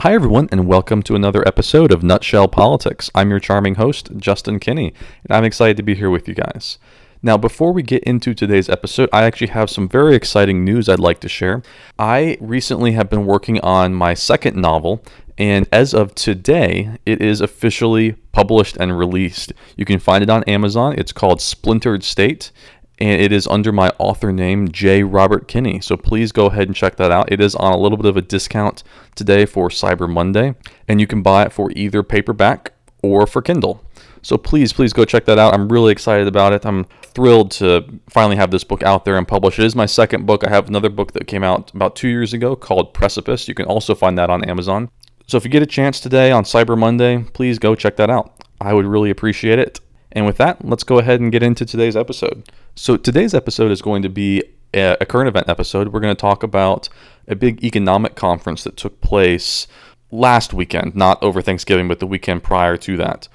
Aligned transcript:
Hi, 0.00 0.12
everyone, 0.12 0.50
and 0.52 0.66
welcome 0.66 1.02
to 1.04 1.14
another 1.14 1.42
episode 1.48 1.90
of 1.90 2.02
Nutshell 2.02 2.48
Politics. 2.48 3.10
I'm 3.14 3.30
your 3.30 3.40
charming 3.40 3.76
host, 3.76 4.10
Justin 4.18 4.60
Kinney, 4.60 4.92
and 5.24 5.34
I'm 5.34 5.42
excited 5.42 5.78
to 5.78 5.82
be 5.82 5.94
here 5.94 6.10
with 6.10 6.28
you 6.28 6.34
guys. 6.34 6.76
Now, 7.22 7.38
before 7.38 7.72
we 7.72 7.82
get 7.82 8.04
into 8.04 8.34
today's 8.34 8.68
episode, 8.68 9.08
I 9.10 9.24
actually 9.24 9.46
have 9.48 9.70
some 9.70 9.88
very 9.88 10.14
exciting 10.14 10.66
news 10.66 10.90
I'd 10.90 11.00
like 11.00 11.20
to 11.20 11.30
share. 11.30 11.62
I 11.98 12.36
recently 12.42 12.92
have 12.92 13.08
been 13.08 13.24
working 13.24 13.58
on 13.60 13.94
my 13.94 14.12
second 14.12 14.54
novel, 14.54 15.02
and 15.38 15.66
as 15.72 15.94
of 15.94 16.14
today, 16.14 16.98
it 17.06 17.22
is 17.22 17.40
officially 17.40 18.16
published 18.32 18.76
and 18.76 18.98
released. 18.98 19.54
You 19.76 19.86
can 19.86 19.98
find 19.98 20.22
it 20.22 20.28
on 20.28 20.44
Amazon. 20.44 20.94
It's 20.98 21.12
called 21.12 21.40
Splintered 21.40 22.04
State, 22.04 22.52
and 22.98 23.20
it 23.20 23.32
is 23.32 23.46
under 23.46 23.72
my 23.72 23.90
author 23.98 24.32
name, 24.32 24.70
J. 24.70 25.02
Robert 25.02 25.48
Kinney. 25.48 25.80
So 25.80 25.96
please 25.96 26.32
go 26.32 26.46
ahead 26.46 26.68
and 26.68 26.76
check 26.76 26.96
that 26.96 27.10
out. 27.10 27.30
It 27.30 27.40
is 27.40 27.54
on 27.54 27.72
a 27.72 27.78
little 27.78 27.98
bit 27.98 28.06
of 28.06 28.16
a 28.16 28.22
discount 28.22 28.82
today 29.14 29.46
for 29.46 29.68
Cyber 29.68 30.08
Monday, 30.08 30.54
and 30.88 31.00
you 31.00 31.06
can 31.06 31.22
buy 31.22 31.44
it 31.44 31.52
for 31.52 31.70
either 31.76 32.02
paperback 32.02 32.72
or 33.02 33.26
for 33.26 33.42
Kindle. 33.42 33.84
So 34.22 34.36
please, 34.36 34.72
please 34.72 34.92
go 34.92 35.04
check 35.04 35.24
that 35.26 35.38
out. 35.38 35.54
I'm 35.54 35.68
really 35.68 35.92
excited 35.92 36.26
about 36.26 36.52
it. 36.52 36.66
I'm 36.66 36.84
thrilled 37.02 37.52
to 37.52 37.84
finally 38.08 38.36
have 38.36 38.50
this 38.50 38.64
book 38.64 38.82
out 38.82 39.04
there 39.04 39.16
and 39.16 39.28
published. 39.28 39.58
It 39.58 39.64
is 39.64 39.76
my 39.76 39.86
second 39.86 40.26
book. 40.26 40.44
I 40.44 40.50
have 40.50 40.68
another 40.68 40.90
book 40.90 41.12
that 41.12 41.28
came 41.28 41.44
out 41.44 41.72
about 41.74 41.94
two 41.94 42.08
years 42.08 42.32
ago 42.32 42.56
called 42.56 42.92
Precipice. 42.92 43.46
You 43.46 43.54
can 43.54 43.66
also 43.66 43.94
find 43.94 44.18
that 44.18 44.28
on 44.28 44.44
Amazon. 44.44 44.90
So 45.28 45.36
if 45.36 45.44
you 45.44 45.50
get 45.50 45.62
a 45.62 45.66
chance 45.66 46.00
today 46.00 46.32
on 46.32 46.44
Cyber 46.44 46.76
Monday, 46.76 47.24
please 47.34 47.58
go 47.58 47.74
check 47.74 47.96
that 47.96 48.10
out. 48.10 48.44
I 48.60 48.72
would 48.72 48.86
really 48.86 49.10
appreciate 49.10 49.58
it. 49.58 49.80
And 50.16 50.24
with 50.24 50.38
that, 50.38 50.64
let's 50.64 50.82
go 50.82 50.98
ahead 50.98 51.20
and 51.20 51.30
get 51.30 51.42
into 51.42 51.66
today's 51.66 51.94
episode. 51.94 52.50
So, 52.74 52.96
today's 52.96 53.34
episode 53.34 53.70
is 53.70 53.82
going 53.82 54.00
to 54.00 54.08
be 54.08 54.42
a, 54.72 55.04
current 55.06 55.28
event 55.28 55.46
episode. 55.46 55.92
We're 55.92 56.00
going 56.00 56.16
to 56.16 56.18
talk 56.20 56.42
about 56.42 56.88
a 57.28 57.36
big 57.36 57.62
economic 57.62 58.14
conference 58.14 58.64
that 58.64 58.78
took 58.78 58.98
place 59.02 59.66
last 60.10 60.54
weekend, 60.54 60.96
not 60.96 61.22
over 61.22 61.42
Thanksgiving, 61.42 61.86
but 61.86 61.98
the 61.98 62.06
weekend 62.06 62.42
prior 62.42 62.78
to 62.78 62.96
that. 62.96 63.28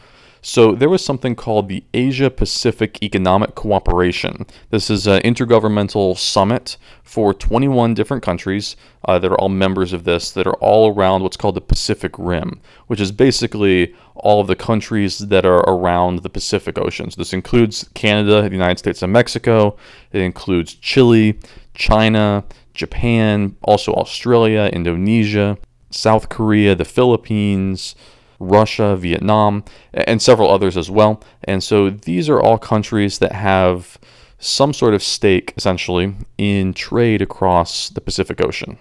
So 0.44 0.74
there 0.74 0.90
was 0.90 1.06
something 1.06 1.36
called 1.36 1.70
the 1.70 1.84
Asia 1.94 2.32
Pacific 2.32 2.98
Economic 3.04 3.54
Cooperation. 3.54 4.48
This 4.72 4.90
is 4.90 5.06
an 5.06 5.22
intergovernmental 5.22 6.18
summit 6.18 6.78
for 7.04 7.32
21 7.32 7.94
different 7.94 8.24
countries 8.24 8.76
uh, 9.06 9.20
that 9.20 9.32
are 9.32 9.40
all 9.40 9.50
members 9.50 9.94
of 9.94 10.04
this 10.04 10.32
that 10.32 10.48
are 10.48 10.56
all 10.56 10.96
around 10.96 11.22
what's 11.22 11.38
called 11.38 11.56
the 11.56 11.62
Pacific 11.62 12.16
Rim, 12.18 12.60
which 12.88 13.00
is 13.00 13.12
basically 13.12 13.94
all 14.16 14.42
of 14.42 14.48
the 14.48 14.56
countries 14.56 15.20
that 15.20 15.46
are 15.46 15.60
around 15.60 16.24
the 16.24 16.30
Pacific 16.30 16.80
Oceans. 16.80 17.16
This 17.16 17.34
includes 17.34 17.88
Canada, 17.94 18.42
the 18.42 18.50
United 18.50 18.80
States, 18.80 19.04
and 19.04 19.14
Mexico. 19.14 19.78
It 20.12 20.22
includes 20.22 20.74
Chile, 20.74 21.38
China, 21.76 22.44
Japan, 22.74 23.56
also 23.62 23.94
Australia, 23.94 24.72
Indonesia, 24.74 25.60
South 25.92 26.30
Korea, 26.30 26.74
the 26.74 26.86
Philippines, 26.86 27.94
Russia, 28.42 28.96
Vietnam, 28.96 29.64
and 29.94 30.22
several 30.22 30.50
others 30.50 30.76
as 30.76 30.90
well. 30.90 31.22
And 31.44 31.64
so 31.64 31.90
these 31.90 32.28
are 32.28 32.42
all 32.42 32.58
countries 32.58 33.20
that 33.20 33.34
have 33.34 34.00
some 34.40 34.74
sort 34.74 34.94
of 34.94 35.04
stake, 35.04 35.54
essentially, 35.56 36.16
in 36.38 36.74
trade 36.74 37.22
across 37.22 37.90
the 37.90 38.02
Pacific 38.02 38.42
Ocean. 38.42 38.78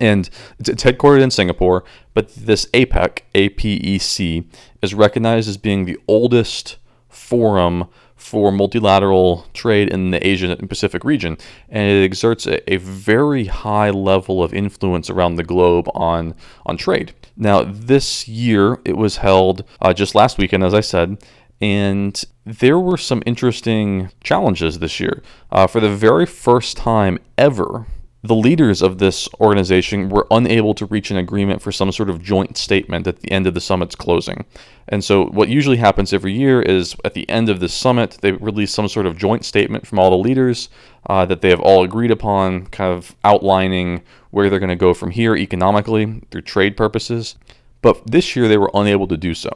And 0.00 0.30
it's 0.58 0.82
headquartered 0.82 1.22
in 1.22 1.30
Singapore, 1.30 1.84
but 2.14 2.34
this 2.34 2.66
APEC, 2.66 3.20
APEC, 3.34 4.44
is 4.80 4.94
recognized 4.94 5.48
as 5.48 5.56
being 5.56 5.84
the 5.84 5.98
oldest 6.08 6.78
forum 7.08 7.88
for 8.18 8.52
multilateral 8.52 9.46
trade 9.54 9.88
in 9.88 10.10
the 10.10 10.26
Asia 10.26 10.54
and 10.58 10.68
Pacific 10.68 11.04
region, 11.04 11.38
and 11.68 11.90
it 11.90 12.04
exerts 12.04 12.46
a, 12.46 12.72
a, 12.72 12.76
very 12.76 13.46
high 13.46 13.90
level 13.90 14.42
of 14.42 14.52
influence 14.52 15.08
around 15.08 15.36
the 15.36 15.44
globe 15.44 15.88
on 15.94 16.34
on 16.66 16.76
trade. 16.76 17.14
Now, 17.36 17.62
this 17.62 18.28
year 18.28 18.80
it 18.84 18.96
was 18.96 19.18
held 19.18 19.64
uh, 19.80 19.94
just 19.94 20.14
last 20.14 20.36
weekend, 20.36 20.64
as 20.64 20.74
I 20.74 20.80
said, 20.80 21.18
and 21.60 22.22
there 22.44 22.78
were 22.78 22.96
some 22.96 23.22
interesting 23.24 24.10
challenges 24.22 24.78
this 24.78 25.00
year. 25.00 25.22
Uh, 25.50 25.66
for 25.66 25.80
the 25.80 25.94
very 25.94 26.26
first 26.26 26.76
time 26.76 27.18
ever, 27.36 27.86
the 28.22 28.34
leaders 28.34 28.82
of 28.82 28.98
this 28.98 29.28
organization 29.40 30.08
were 30.08 30.26
unable 30.30 30.74
to 30.74 30.86
reach 30.86 31.10
an 31.10 31.16
agreement 31.16 31.62
for 31.62 31.70
some 31.70 31.92
sort 31.92 32.10
of 32.10 32.20
joint 32.20 32.56
statement 32.56 33.06
at 33.06 33.20
the 33.20 33.30
end 33.30 33.46
of 33.46 33.54
the 33.54 33.60
summit's 33.60 33.94
closing. 33.94 34.44
And 34.88 35.04
so, 35.04 35.26
what 35.26 35.48
usually 35.48 35.76
happens 35.76 36.12
every 36.12 36.32
year 36.32 36.60
is 36.60 36.96
at 37.04 37.14
the 37.14 37.28
end 37.28 37.48
of 37.48 37.60
the 37.60 37.68
summit, 37.68 38.18
they 38.20 38.32
release 38.32 38.72
some 38.72 38.88
sort 38.88 39.06
of 39.06 39.16
joint 39.16 39.44
statement 39.44 39.86
from 39.86 40.00
all 40.00 40.10
the 40.10 40.16
leaders 40.16 40.68
uh, 41.06 41.26
that 41.26 41.42
they 41.42 41.50
have 41.50 41.60
all 41.60 41.84
agreed 41.84 42.10
upon, 42.10 42.66
kind 42.66 42.92
of 42.92 43.14
outlining 43.22 44.02
where 44.30 44.50
they're 44.50 44.58
going 44.58 44.68
to 44.68 44.76
go 44.76 44.94
from 44.94 45.10
here 45.10 45.36
economically 45.36 46.22
through 46.30 46.42
trade 46.42 46.76
purposes. 46.76 47.36
But 47.82 48.04
this 48.04 48.34
year, 48.34 48.48
they 48.48 48.58
were 48.58 48.70
unable 48.74 49.06
to 49.08 49.16
do 49.16 49.32
so. 49.34 49.50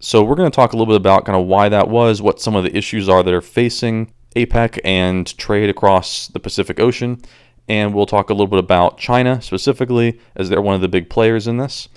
So, 0.00 0.24
we're 0.24 0.34
going 0.34 0.50
to 0.50 0.56
talk 0.56 0.72
a 0.72 0.76
little 0.76 0.92
bit 0.92 1.00
about 1.00 1.24
kind 1.24 1.38
of 1.38 1.46
why 1.46 1.68
that 1.68 1.88
was, 1.88 2.20
what 2.20 2.40
some 2.40 2.56
of 2.56 2.64
the 2.64 2.76
issues 2.76 3.08
are 3.08 3.22
that 3.22 3.32
are 3.32 3.40
facing 3.40 4.12
APEC 4.34 4.80
and 4.84 5.36
trade 5.38 5.70
across 5.70 6.26
the 6.28 6.40
Pacific 6.40 6.80
Ocean 6.80 7.22
and 7.68 7.94
we'll 7.94 8.06
talk 8.06 8.30
a 8.30 8.32
little 8.32 8.46
bit 8.46 8.58
about 8.58 8.98
China 8.98 9.40
specifically, 9.42 10.18
as 10.34 10.48
they're 10.48 10.62
one 10.62 10.74
of 10.74 10.80
the 10.80 10.88
big 10.88 11.10
players 11.10 11.46
in 11.46 11.58
this. 11.58 11.88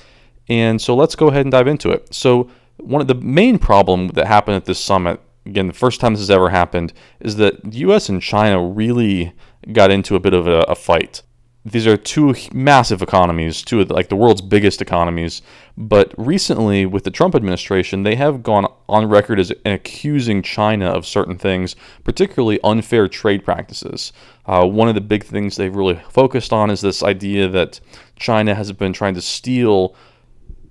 And 0.49 0.81
so 0.81 0.95
let's 0.95 1.15
go 1.15 1.29
ahead 1.29 1.45
and 1.45 1.51
dive 1.51 1.67
into 1.67 1.89
it. 1.91 2.13
So, 2.13 2.49
one 2.77 2.99
of 2.99 3.07
the 3.07 3.15
main 3.15 3.59
problem 3.59 4.09
that 4.09 4.25
happened 4.25 4.55
at 4.55 4.65
this 4.65 4.79
summit, 4.79 5.21
again, 5.45 5.67
the 5.67 5.73
first 5.73 5.99
time 5.99 6.13
this 6.13 6.21
has 6.21 6.31
ever 6.31 6.49
happened, 6.49 6.93
is 7.19 7.35
that 7.35 7.63
the 7.63 7.77
US 7.79 8.09
and 8.09 8.21
China 8.21 8.63
really 8.63 9.33
got 9.71 9.91
into 9.91 10.15
a 10.15 10.19
bit 10.19 10.33
of 10.33 10.47
a, 10.47 10.61
a 10.61 10.75
fight 10.75 11.21
these 11.63 11.85
are 11.85 11.95
two 11.95 12.33
massive 12.53 13.03
economies, 13.03 13.61
two 13.61 13.81
of 13.81 13.88
the, 13.88 13.94
like 13.94 14.09
the 14.09 14.16
world's 14.16 14.41
biggest 14.41 14.81
economies. 14.81 15.44
But 15.77 16.13
recently, 16.17 16.88
with 16.88 17.03
the 17.03 17.11
Trump 17.11 17.35
administration, 17.35 18.01
they 18.01 18.16
have 18.16 18.41
gone 18.41 18.66
on 18.89 19.07
record 19.07 19.39
as 19.39 19.53
accusing 19.63 20.41
China 20.41 20.88
of 20.88 21.05
certain 21.05 21.38
things, 21.38 21.75
particularly 22.03 22.59
unfair 22.63 23.07
trade 23.07 23.45
practices. 23.45 24.11
Uh, 24.47 24.66
one 24.66 24.89
of 24.89 24.95
the 24.95 25.01
big 25.01 25.23
things 25.23 25.55
they've 25.55 25.75
really 25.75 26.01
focused 26.09 26.51
on 26.51 26.71
is 26.71 26.81
this 26.81 27.03
idea 27.03 27.47
that 27.47 27.79
China 28.16 28.55
has 28.55 28.71
been 28.71 28.91
trying 28.91 29.13
to 29.13 29.21
steal 29.21 29.95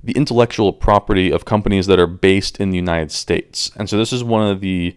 the 0.03 0.13
intellectual 0.13 0.73
property 0.73 1.31
of 1.31 1.45
companies 1.45 1.87
that 1.87 2.01
are 2.01 2.07
based 2.07 2.59
in 2.59 2.71
the 2.71 2.77
United 2.77 3.13
States. 3.13 3.71
And 3.77 3.89
so 3.89 3.97
this 3.97 4.13
is 4.13 4.25
one 4.25 4.51
of 4.51 4.61
the 4.61 4.97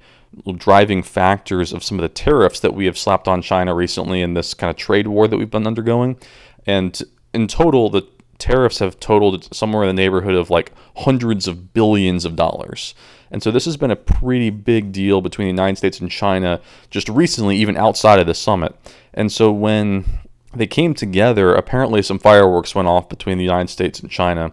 driving 0.57 1.03
factors 1.03 1.73
of 1.73 1.83
some 1.83 1.97
of 1.97 2.01
the 2.01 2.09
tariffs 2.09 2.59
that 2.61 2.73
we 2.73 2.85
have 2.85 2.97
slapped 2.97 3.27
on 3.27 3.41
China 3.41 3.73
recently 3.73 4.21
in 4.21 4.33
this 4.33 4.53
kind 4.53 4.69
of 4.69 4.75
trade 4.75 5.07
war 5.07 5.27
that 5.27 5.37
we've 5.37 5.51
been 5.51 5.67
undergoing. 5.67 6.17
And 6.65 6.99
in 7.33 7.47
total, 7.47 7.89
the 7.89 8.07
tariffs 8.37 8.79
have 8.79 8.99
totaled 8.99 9.53
somewhere 9.53 9.83
in 9.83 9.95
the 9.95 10.01
neighborhood 10.01 10.35
of 10.35 10.49
like 10.49 10.71
hundreds 10.97 11.47
of 11.47 11.73
billions 11.73 12.25
of 12.25 12.35
dollars. 12.35 12.93
And 13.31 13.41
so 13.41 13.51
this 13.51 13.65
has 13.65 13.77
been 13.77 13.91
a 13.91 13.95
pretty 13.95 14.49
big 14.49 14.91
deal 14.91 15.21
between 15.21 15.45
the 15.45 15.51
United 15.51 15.77
States 15.77 15.99
and 15.99 16.11
China 16.11 16.61
just 16.89 17.09
recently, 17.09 17.57
even 17.57 17.77
outside 17.77 18.19
of 18.19 18.27
the 18.27 18.33
summit. 18.33 18.75
And 19.13 19.31
so 19.31 19.51
when 19.51 20.05
they 20.53 20.67
came 20.67 20.93
together, 20.93 21.55
apparently 21.55 22.01
some 22.01 22.19
fireworks 22.19 22.75
went 22.75 22.87
off 22.87 23.09
between 23.09 23.37
the 23.37 23.43
United 23.43 23.69
States 23.69 23.99
and 23.99 24.11
China. 24.11 24.51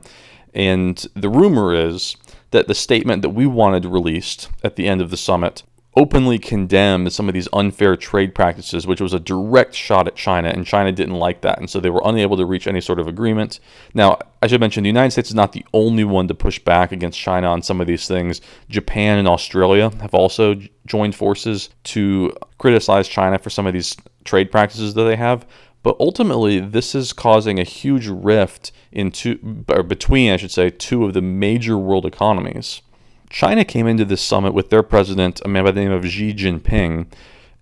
And 0.54 1.06
the 1.14 1.28
rumor 1.28 1.74
is 1.74 2.16
that 2.52 2.68
the 2.68 2.74
statement 2.74 3.22
that 3.22 3.30
we 3.30 3.46
wanted 3.46 3.84
released 3.84 4.48
at 4.64 4.76
the 4.76 4.88
end 4.88 5.00
of 5.00 5.10
the 5.10 5.16
summit 5.16 5.62
openly 5.96 6.38
condemned 6.38 7.12
some 7.12 7.28
of 7.28 7.34
these 7.34 7.48
unfair 7.52 7.96
trade 7.96 8.34
practices, 8.34 8.86
which 8.86 9.00
was 9.00 9.12
a 9.12 9.18
direct 9.18 9.74
shot 9.74 10.06
at 10.06 10.14
China, 10.14 10.48
and 10.48 10.64
China 10.64 10.92
didn't 10.92 11.16
like 11.16 11.40
that, 11.40 11.58
and 11.58 11.68
so 11.68 11.80
they 11.80 11.90
were 11.90 12.02
unable 12.04 12.36
to 12.36 12.44
reach 12.44 12.66
any 12.66 12.80
sort 12.80 13.00
of 13.00 13.08
agreement. 13.08 13.58
Now, 13.92 14.18
I 14.40 14.46
should 14.46 14.60
mention 14.60 14.84
the 14.84 14.88
United 14.88 15.10
States 15.10 15.30
is 15.30 15.34
not 15.34 15.52
the 15.52 15.66
only 15.74 16.04
one 16.04 16.28
to 16.28 16.34
push 16.34 16.58
back 16.60 16.92
against 16.92 17.18
China 17.18 17.48
on 17.48 17.62
some 17.62 17.80
of 17.80 17.88
these 17.88 18.06
things. 18.06 18.40
Japan 18.68 19.18
and 19.18 19.26
Australia 19.26 19.90
have 20.00 20.14
also 20.14 20.60
joined 20.86 21.16
forces 21.16 21.70
to 21.84 22.32
criticize 22.58 23.08
China 23.08 23.38
for 23.38 23.50
some 23.50 23.66
of 23.66 23.72
these 23.72 23.96
trade 24.24 24.52
practices 24.52 24.94
that 24.94 25.04
they 25.04 25.16
have. 25.16 25.44
But 25.82 25.96
ultimately, 25.98 26.60
this 26.60 26.94
is 26.94 27.12
causing 27.12 27.58
a 27.58 27.64
huge 27.64 28.06
rift 28.06 28.70
in 28.92 29.10
two, 29.10 29.64
or 29.68 29.82
between, 29.82 30.30
I 30.30 30.36
should 30.36 30.50
say, 30.50 30.70
two 30.70 31.04
of 31.04 31.14
the 31.14 31.22
major 31.22 31.78
world 31.78 32.04
economies. 32.04 32.82
China 33.30 33.64
came 33.64 33.86
into 33.86 34.04
this 34.04 34.20
summit 34.20 34.52
with 34.52 34.70
their 34.70 34.82
president, 34.82 35.40
a 35.44 35.48
man 35.48 35.64
by 35.64 35.70
the 35.70 35.80
name 35.80 35.92
of 35.92 36.04
Xi 36.04 36.34
Jinping, 36.34 37.06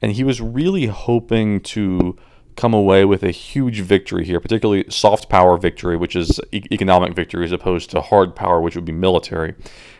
and 0.00 0.12
he 0.12 0.25
was 0.25 0.41
really 0.41 0.87
hoping 0.87 1.61
to 1.61 2.17
come 2.56 2.75
away 2.75 3.05
with 3.05 3.23
a 3.23 3.31
huge 3.31 3.81
victory 3.81 4.25
here, 4.25 4.41
particularly 4.41 4.85
soft 4.88 5.29
power 5.29 5.56
victory, 5.56 5.97
which 5.97 6.17
is 6.17 6.41
e- 6.50 6.62
economic 6.73 7.15
victory, 7.15 7.44
as 7.44 7.53
opposed 7.53 7.91
to 7.91 8.00
hard 8.00 8.35
power, 8.35 8.61
which 8.61 8.75
would 8.75 8.85
be 8.85 8.93
military. 8.93 9.55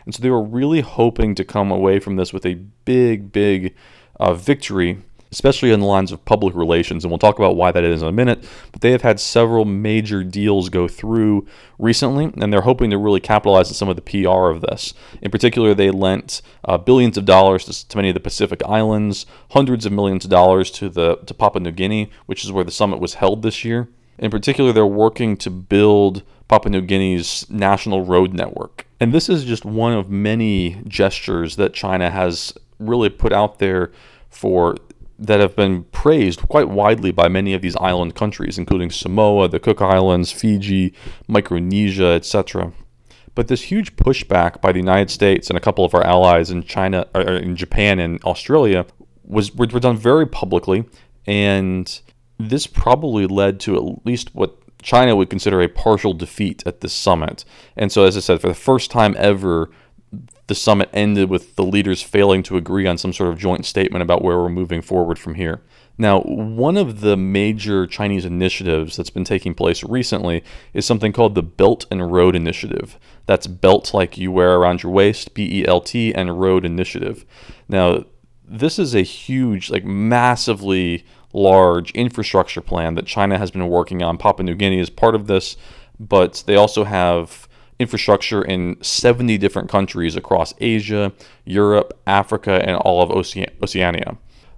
And 0.05 0.13
so 0.13 0.21
they 0.21 0.29
were 0.29 0.43
really 0.43 0.81
hoping 0.81 1.35
to 1.35 1.45
come 1.45 1.71
away 1.71 1.99
from 1.99 2.17
this 2.17 2.33
with 2.33 2.45
a 2.45 2.55
big, 2.55 3.31
big 3.31 3.75
uh, 4.19 4.33
victory 4.33 5.03
especially 5.31 5.71
in 5.71 5.79
the 5.79 5.85
lines 5.85 6.11
of 6.11 6.23
public 6.25 6.55
relations. 6.55 7.03
And 7.03 7.11
we'll 7.11 7.19
talk 7.19 7.37
about 7.37 7.55
why 7.55 7.71
that 7.71 7.83
is 7.83 8.01
in 8.01 8.07
a 8.07 8.11
minute. 8.11 8.43
But 8.71 8.81
they 8.81 8.91
have 8.91 9.01
had 9.01 9.19
several 9.19 9.65
major 9.65 10.23
deals 10.23 10.69
go 10.69 10.87
through 10.87 11.47
recently, 11.77 12.31
and 12.35 12.51
they're 12.51 12.61
hoping 12.61 12.89
to 12.89 12.97
really 12.97 13.19
capitalize 13.19 13.69
on 13.69 13.73
some 13.73 13.89
of 13.89 13.95
the 13.95 14.01
PR 14.01 14.49
of 14.49 14.61
this. 14.61 14.93
In 15.21 15.31
particular, 15.31 15.73
they 15.73 15.91
lent 15.91 16.41
uh, 16.65 16.77
billions 16.77 17.17
of 17.17 17.25
dollars 17.25 17.65
to, 17.65 17.87
to, 17.87 17.97
many 17.97 18.09
of 18.09 18.15
the 18.15 18.19
Pacific 18.19 18.61
Islands, 18.65 19.25
hundreds 19.51 19.85
of 19.85 19.91
millions 19.91 20.25
of 20.25 20.31
dollars 20.31 20.71
to 20.71 20.89
the 20.89 21.17
to 21.17 21.33
Papua 21.33 21.61
New 21.61 21.71
Guinea, 21.71 22.09
which 22.25 22.43
is 22.43 22.51
where 22.51 22.63
the 22.63 22.71
summit 22.71 22.99
was 22.99 23.15
held 23.15 23.41
this 23.41 23.63
year. 23.63 23.89
In 24.17 24.31
particular, 24.31 24.73
they're 24.73 24.85
working 24.85 25.37
to 25.37 25.49
build 25.49 26.23
Papua 26.47 26.71
New 26.71 26.81
Guinea's 26.81 27.49
national 27.49 28.03
road 28.03 28.33
network. 28.33 28.85
And 28.99 29.13
this 29.13 29.29
is 29.29 29.45
just 29.45 29.63
one 29.63 29.93
of 29.93 30.09
many 30.09 30.81
gestures 30.87 31.55
that 31.55 31.73
China 31.73 32.09
has 32.09 32.53
really 32.79 33.09
put 33.09 33.31
out 33.31 33.59
there 33.59 33.91
for 34.29 34.75
that 35.19 35.39
have 35.39 35.55
been 35.55 35.83
praised 35.85 36.41
quite 36.47 36.69
widely 36.69 37.11
by 37.11 37.27
many 37.27 37.53
of 37.53 37.61
these 37.61 37.75
island 37.75 38.15
countries, 38.15 38.57
including 38.57 38.89
Samoa, 38.89 39.49
the 39.49 39.59
Cook 39.59 39.81
Islands, 39.81 40.31
Fiji, 40.31 40.93
Micronesia, 41.27 42.07
etc. 42.07 42.71
But 43.35 43.47
this 43.47 43.63
huge 43.63 43.95
pushback 43.95 44.61
by 44.61 44.71
the 44.71 44.79
United 44.79 45.09
States 45.09 45.49
and 45.49 45.57
a 45.57 45.61
couple 45.61 45.85
of 45.85 45.93
our 45.93 46.03
allies 46.03 46.49
in 46.49 46.63
China, 46.63 47.05
in 47.15 47.55
Japan 47.55 47.99
and 47.99 48.23
Australia, 48.23 48.85
was 49.23 49.53
were, 49.53 49.67
were 49.71 49.79
done 49.79 49.97
very 49.97 50.25
publicly, 50.25 50.85
and 51.27 52.01
this 52.37 52.65
probably 52.65 53.27
led 53.27 53.59
to 53.61 53.75
at 53.75 54.05
least 54.05 54.33
what 54.33 54.55
China 54.81 55.15
would 55.15 55.29
consider 55.29 55.61
a 55.61 55.67
partial 55.67 56.13
defeat 56.13 56.63
at 56.65 56.81
this 56.81 56.93
summit. 56.93 57.43
And 57.75 57.91
so, 57.91 58.05
as 58.05 58.15
I 58.15 58.21
said, 58.21 58.41
for 58.41 58.47
the 58.47 58.53
first 58.53 58.89
time 58.89 59.15
ever, 59.17 59.69
the 60.47 60.55
summit 60.55 60.89
ended 60.93 61.29
with 61.29 61.55
the 61.55 61.63
leaders 61.63 62.01
failing 62.01 62.41
to 62.43 62.57
agree 62.57 62.87
on 62.87 62.97
some 62.97 63.13
sort 63.13 63.29
of 63.29 63.37
joint 63.37 63.65
statement 63.65 64.01
about 64.01 64.23
where 64.23 64.37
we're 64.37 64.49
moving 64.49 64.81
forward 64.81 65.19
from 65.19 65.35
here. 65.35 65.61
Now, 65.97 66.21
one 66.21 66.77
of 66.77 67.01
the 67.01 67.17
major 67.17 67.85
Chinese 67.85 68.23
initiatives 68.23 68.95
that's 68.95 69.09
been 69.09 69.25
taking 69.25 69.53
place 69.53 69.83
recently 69.83 70.43
is 70.73 70.85
something 70.85 71.11
called 71.11 71.35
the 71.35 71.43
Belt 71.43 71.85
and 71.91 72.11
Road 72.11 72.35
Initiative. 72.35 72.97
That's 73.25 73.47
belt 73.47 73.93
like 73.93 74.17
you 74.17 74.31
wear 74.31 74.55
around 74.55 74.81
your 74.81 74.93
waist, 74.93 75.33
B 75.33 75.59
E 75.59 75.67
L 75.67 75.81
T, 75.81 76.15
and 76.15 76.39
road 76.39 76.65
initiative. 76.65 77.25
Now, 77.67 78.05
this 78.47 78.79
is 78.79 78.95
a 78.95 79.01
huge, 79.01 79.69
like 79.69 79.83
massively 79.83 81.05
large 81.33 81.91
infrastructure 81.91 82.61
plan 82.61 82.95
that 82.95 83.05
China 83.05 83.37
has 83.37 83.51
been 83.51 83.67
working 83.67 84.01
on. 84.01 84.17
Papua 84.17 84.45
New 84.45 84.55
Guinea 84.55 84.79
is 84.79 84.89
part 84.89 85.15
of 85.15 85.27
this, 85.27 85.57
but 85.99 86.43
they 86.47 86.55
also 86.55 86.85
have 86.85 87.48
infrastructure 87.79 88.43
in 88.43 88.77
70 88.81 89.37
different 89.37 89.69
countries 89.69 90.15
across 90.15 90.53
Asia, 90.59 91.13
Europe, 91.45 91.97
Africa, 92.05 92.61
and 92.63 92.75
all 92.77 93.01
of 93.01 93.09
Oceania. 93.09 94.17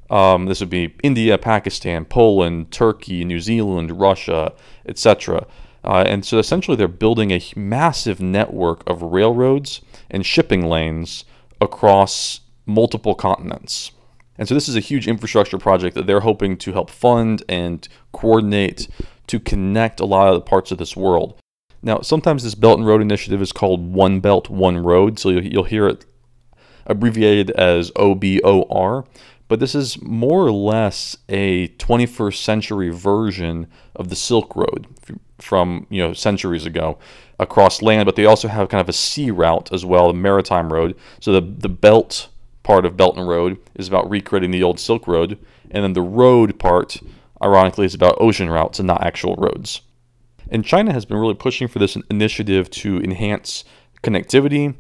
Um, 0.10 0.48
this 0.48 0.60
would 0.60 0.70
be 0.70 0.94
India, 1.04 1.38
Pakistan, 1.38 2.04
Poland, 2.04 2.72
Turkey, 2.72 3.24
New 3.24 3.40
Zealand, 3.40 4.00
Russia, 4.00 4.54
etc. 4.86 5.48
Uh, 5.86 6.04
and 6.06 6.26
so 6.26 6.38
essentially, 6.38 6.76
they're 6.76 6.88
building 6.88 7.32
a 7.32 7.42
massive 7.56 8.20
network 8.20 8.88
of 8.90 9.02
railroads 9.02 9.82
and 10.10 10.26
shipping 10.26 10.66
lanes 10.66 11.24
across 11.62 12.42
multiple 12.66 13.16
continents. 13.16 13.92
And 14.38 14.48
so, 14.48 14.54
this 14.54 14.68
is 14.68 14.76
a 14.76 14.82
huge 14.82 15.08
infrastructure 15.08 15.58
project 15.58 15.96
that 15.96 16.08
they're 16.08 16.22
hoping 16.22 16.58
to 16.58 16.74
help 16.74 16.90
fund 16.90 17.44
and 17.48 17.88
coordinate 18.12 18.90
to 19.28 19.40
connect 19.40 20.00
a 20.00 20.06
lot 20.06 20.28
of 20.28 20.36
the 20.36 20.42
parts 20.42 20.72
of 20.72 20.78
this 20.78 20.98
world. 20.98 21.41
Now, 21.84 22.02
sometimes 22.02 22.44
this 22.44 22.56
Belt 22.56 22.78
and 22.78 22.88
Road 22.88 23.02
Initiative 23.02 23.42
is 23.42 23.52
called 23.52 23.94
One 23.94 24.20
Belt, 24.20 24.50
One 24.50 24.78
Road, 24.78 25.18
so 25.18 25.30
you'll 25.30 25.64
hear 25.64 25.88
it 25.88 26.06
abbreviated 26.86 27.52
as 27.52 27.92
OBOR, 27.96 29.06
but 29.48 29.60
this 29.60 29.76
is 29.76 30.02
more 30.02 30.46
or 30.46 30.52
less 30.52 31.18
a 31.28 31.68
21st 31.70 32.38
century 32.38 32.90
version 32.90 33.68
of 33.96 34.10
the 34.10 34.16
Silk 34.16 34.56
Road 34.56 34.88
from 35.40 35.88
you 35.90 36.02
know 36.02 36.14
centuries 36.14 36.66
ago 36.66 36.98
across 37.40 37.82
land, 37.82 38.06
but 38.06 38.16
they 38.16 38.26
also 38.26 38.48
have 38.48 38.70
kind 38.70 38.82
of 38.82 38.88
a 38.88 38.94
sea 38.94 39.32
route 39.32 39.74
as 39.74 39.84
well, 39.84 40.10
a 40.10 40.14
maritime 40.14 40.72
road. 40.72 40.96
So 41.20 41.34
the 41.34 41.42
the 41.42 41.70
belt 41.70 42.30
part 42.64 42.86
of 42.86 42.96
Belt 42.96 43.18
and 43.18 43.28
Road 43.28 43.58
is 43.76 43.88
about 43.88 44.10
recreating 44.10 44.52
the 44.52 44.64
old 44.64 44.80
Silk 44.80 45.08
Road, 45.08 45.38
and 45.72 45.84
then 45.84 45.94
the 45.94 46.02
road 46.02 46.60
part, 46.60 47.00
ironically, 47.44 47.86
is 47.86 47.96
about 47.96 48.22
ocean 48.22 48.50
routes 48.50 48.80
and 48.80 48.88
not 48.88 49.04
actual 49.04 49.36
roads. 49.36 49.82
And 50.52 50.66
China 50.66 50.94
has 50.94 51.06
been 51.06 51.18
really 51.18 51.34
pushing 51.34 51.68
for 51.68 51.80
this 51.80 51.98
initiative 52.10 52.70
to 52.72 53.00
enhance 53.02 53.64
connectivity. 54.04 54.76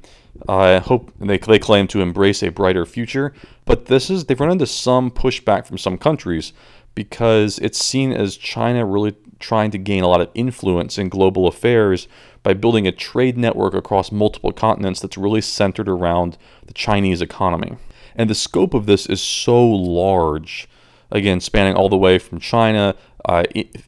I 0.48 0.80
hope 0.80 1.12
they, 1.20 1.38
they 1.38 1.60
claim 1.60 1.88
to 1.88 2.02
embrace 2.02 2.44
a 2.44 2.50
brighter 2.50 2.86
future, 2.86 3.34
but 3.66 3.86
this 3.86 4.10
is 4.10 4.26
they've 4.26 4.40
run 4.40 4.52
into 4.52 4.68
some 4.68 5.10
pushback 5.12 5.66
from 5.66 5.78
some 5.78 5.98
countries 5.98 6.54
because 6.94 7.58
it's 7.60 7.84
seen 7.84 8.12
as 8.12 8.38
China 8.38 8.86
really 8.86 9.16
trying 9.40 9.72
to 9.72 9.78
gain 9.78 10.04
a 10.04 10.08
lot 10.08 10.22
of 10.22 10.30
influence 10.34 10.98
in 10.98 11.10
global 11.10 11.48
affairs 11.48 12.08
by 12.44 12.54
building 12.54 12.88
a 12.88 12.92
trade 12.92 13.38
network 13.38 13.74
across 13.74 14.12
multiple 14.12 14.52
continents 14.52 15.00
that's 15.00 15.18
really 15.18 15.42
centered 15.42 15.88
around 15.88 16.38
the 16.66 16.74
Chinese 16.74 17.22
economy. 17.22 17.78
And 18.16 18.30
the 18.30 18.36
scope 18.36 18.74
of 18.74 18.86
this 18.86 19.06
is 19.06 19.22
so 19.22 19.66
large, 19.66 20.68
again, 21.12 21.40
spanning 21.40 21.76
all 21.76 21.90
the 21.90 21.98
way 21.98 22.20
from 22.20 22.40
China 22.40 22.96
uh, 23.26 23.44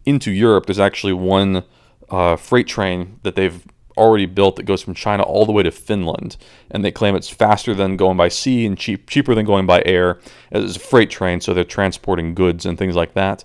into 0.06 0.31
Europe. 0.31 0.66
There's 0.66 0.80
actually 0.80 1.14
one 1.14 1.64
uh, 2.10 2.36
freight 2.36 2.68
train 2.68 3.20
that 3.24 3.36
they've 3.36 3.64
already 3.98 4.25
built 4.25 4.56
that 4.56 4.64
goes 4.64 4.81
from 4.81 4.94
China 4.94 5.24
all 5.24 5.46
the 5.46 5.52
way 5.52 5.64
to 5.64 5.72
Finland, 5.72 6.38
and 6.72 6.84
they 6.84 6.92
claim 6.92 7.16
it's 7.16 7.30
faster 7.30 7.74
than 7.74 7.96
going 7.96 8.18
by 8.18 8.28
sea 8.28 8.66
and 8.66 8.78
cheap, 8.78 9.10
cheaper 9.10 9.36
than 9.36 9.46
going 9.46 9.66
by 9.66 9.84
air. 9.86 10.20
It's 10.52 10.75
a 10.75 10.80
freight 10.80 11.10
train, 11.10 11.42
so 11.42 11.54
they're 11.54 11.64
transporting 11.64 12.34
goods 12.34 12.66
and 12.66 12.78
things 12.78 12.96
like 12.96 13.14
that. 13.14 13.44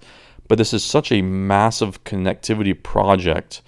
But 0.49 0.59
this 0.59 0.73
is 0.73 0.83
such 0.83 1.13
a 1.13 1.21
massive 1.23 2.05
connectivity 2.05 2.81
project 2.83 3.61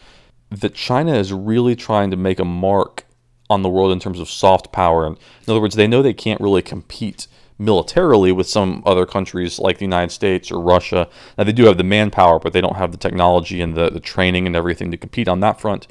that 0.50 0.74
China 0.74 1.14
is 1.14 1.32
really 1.32 1.76
trying 1.76 2.10
to 2.10 2.16
make 2.16 2.40
a 2.40 2.44
mark 2.44 3.04
on 3.50 3.62
the 3.62 3.68
world 3.68 3.92
in 3.92 4.00
terms 4.00 4.20
of 4.20 4.30
soft 4.30 4.72
power. 4.72 5.06
In 5.06 5.16
other 5.48 5.60
words, 5.60 5.74
they 5.74 5.86
know 5.86 6.02
they 6.02 6.14
can't 6.14 6.40
really 6.40 6.62
compete 6.62 7.26
militarily 7.60 8.32
with 8.32 8.48
some 8.48 8.82
other 8.86 9.04
countries 9.04 9.58
like 9.58 9.78
the 9.78 9.84
United 9.84 10.10
States 10.10 10.50
or 10.50 10.58
Russia. 10.58 11.08
Now, 11.36 11.44
they 11.44 11.52
do 11.52 11.66
have 11.66 11.76
the 11.76 11.84
manpower, 11.84 12.38
but 12.38 12.52
they 12.52 12.60
don't 12.60 12.76
have 12.76 12.90
the 12.90 12.98
technology 12.98 13.60
and 13.60 13.76
the, 13.76 13.90
the 13.90 14.00
training 14.00 14.46
and 14.46 14.56
everything 14.56 14.90
to 14.90 14.96
compete 14.96 15.28
on 15.28 15.40
that 15.40 15.60
front. 15.60 15.86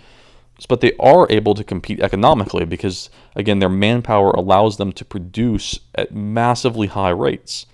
But 0.67 0.81
they 0.81 0.93
are 0.99 1.27
able 1.29 1.53
to 1.53 1.63
compete 1.63 2.01
economically 2.01 2.65
because, 2.65 3.09
again, 3.35 3.59
their 3.59 3.69
manpower 3.69 4.31
allows 4.31 4.77
them 4.77 4.91
to 4.93 5.05
produce 5.05 5.79
at 5.95 6.13
massively 6.13 6.87
high 6.87 7.11
rates. 7.11 7.65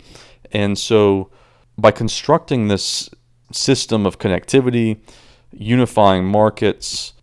And 0.51 0.77
so, 0.77 1.31
by 1.77 1.91
constructing 1.91 2.67
this 2.67 3.09
system 3.51 4.05
of 4.05 4.19
connectivity, 4.19 4.99
unifying 5.51 6.25
markets, 6.25 7.13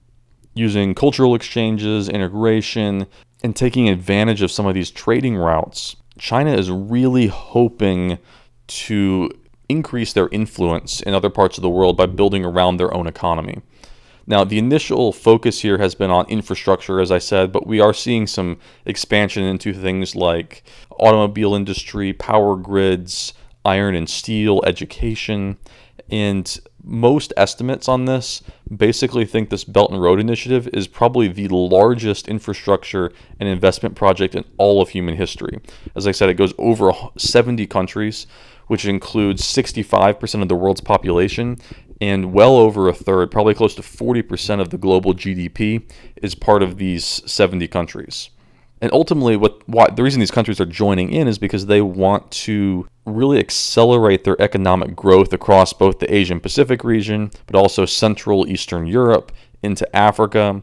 using 0.55 0.95
cultural 0.95 1.35
exchanges, 1.35 2.09
integration, 2.09 3.07
and 3.45 3.55
taking 3.55 3.89
advantage 3.89 4.43
of 4.43 4.51
some 4.51 4.67
of 4.67 4.75
these 4.75 4.91
trading 4.91 5.37
routes, 5.37 5.97
China 6.19 6.53
is 6.53 6.71
really 6.71 7.27
hoping 7.27 8.19
to 8.67 9.31
increase 9.69 10.13
their 10.13 10.29
influence 10.29 11.01
in 11.01 11.15
other 11.15 11.31
parts 11.31 11.57
of 11.59 11.63
the 11.63 11.71
world 11.71 11.97
by 11.97 12.07
building 12.07 12.45
around 12.45 12.77
their 12.77 12.95
own 12.95 13.07
economy. 13.07 13.63
Now, 14.27 14.45
the 14.45 14.59
initial 14.59 15.13
focus 15.13 15.63
here 15.63 15.79
has 15.79 15.95
been 15.95 16.11
on 16.11 16.27
infrastructure, 16.27 17.01
as 17.01 17.11
I 17.11 17.19
said, 17.19 17.51
but 17.51 17.67
we 17.67 17.81
are 17.81 17.95
seeing 17.95 18.27
some 18.27 18.59
expansion 18.87 19.43
into 19.43 19.73
things 19.73 20.15
like 20.15 20.63
automobile 20.99 21.55
industry, 21.55 22.13
power 22.13 22.57
grids, 22.57 23.35
iron 23.65 23.95
and 23.95 24.09
steel, 24.09 24.63
education, 24.65 25.57
and 26.09 26.61
most 26.85 27.33
estimates 27.37 27.89
on 27.89 28.05
this 28.05 28.43
basically 28.75 29.25
think 29.25 29.51
this 29.51 29.65
Belt 29.65 29.91
and 29.91 30.03
Road 30.03 30.19
Initiative 30.19 30.69
is 30.73 30.89
probably 30.89 31.29
the 31.29 31.49
largest 31.49 32.29
infrastructure 32.29 33.13
and 33.39 33.49
investment 33.49 33.95
project 33.95 34.35
in 34.35 34.45
all 34.59 34.83
of 34.83 34.91
human 34.91 35.17
history. 35.17 35.61
As 35.95 36.07
I 36.07 36.13
said, 36.13 36.29
it 36.29 36.35
goes 36.35 36.55
over 36.59 36.93
70 37.17 37.67
countries, 37.67 38.27
which 38.67 38.85
includes 38.85 39.43
65% 39.43 40.43
of 40.43 40.49
the 40.49 40.57
world's 40.57 40.81
population, 40.81 41.59
and 42.01 42.33
well 42.33 42.57
over 42.57 42.89
a 42.89 42.95
third, 42.95 43.31
probably 43.31 43.55
close 43.55 43.75
to 43.77 43.83
40% 43.83 44.61
of 44.61 44.71
the 44.71 44.79
global 44.79 45.15
GDP, 45.15 45.83
is 46.17 46.35
part 46.35 46.63
of 46.63 46.79
these 46.79 47.05
70 47.31 47.69
countries. 47.69 48.31
And 48.83 48.93
ultimately, 48.93 49.37
what 49.37 49.67
why, 49.69 49.89
the 49.91 50.03
reason 50.03 50.19
these 50.19 50.33
countries 50.33 50.61
are 50.61 50.67
joining 50.67 51.13
in 51.13 51.29
is 51.29 51.39
because 51.39 51.67
they 51.67 51.81
want 51.81 52.29
to 52.33 52.89
really 53.07 53.39
accelerate 53.39 54.25
their 54.25 54.41
economic 54.43 54.97
growth 54.97 55.33
across 55.33 55.73
both 55.73 56.01
the 56.01 56.13
Asian 56.13 56.41
Pacific 56.41 56.83
region, 56.83 57.31
but 57.47 57.55
also 57.55 57.87
Central 57.87 58.47
Eastern 58.49 58.87
Europe 58.87 59.31
into 59.63 59.87
Africa. 59.97 60.63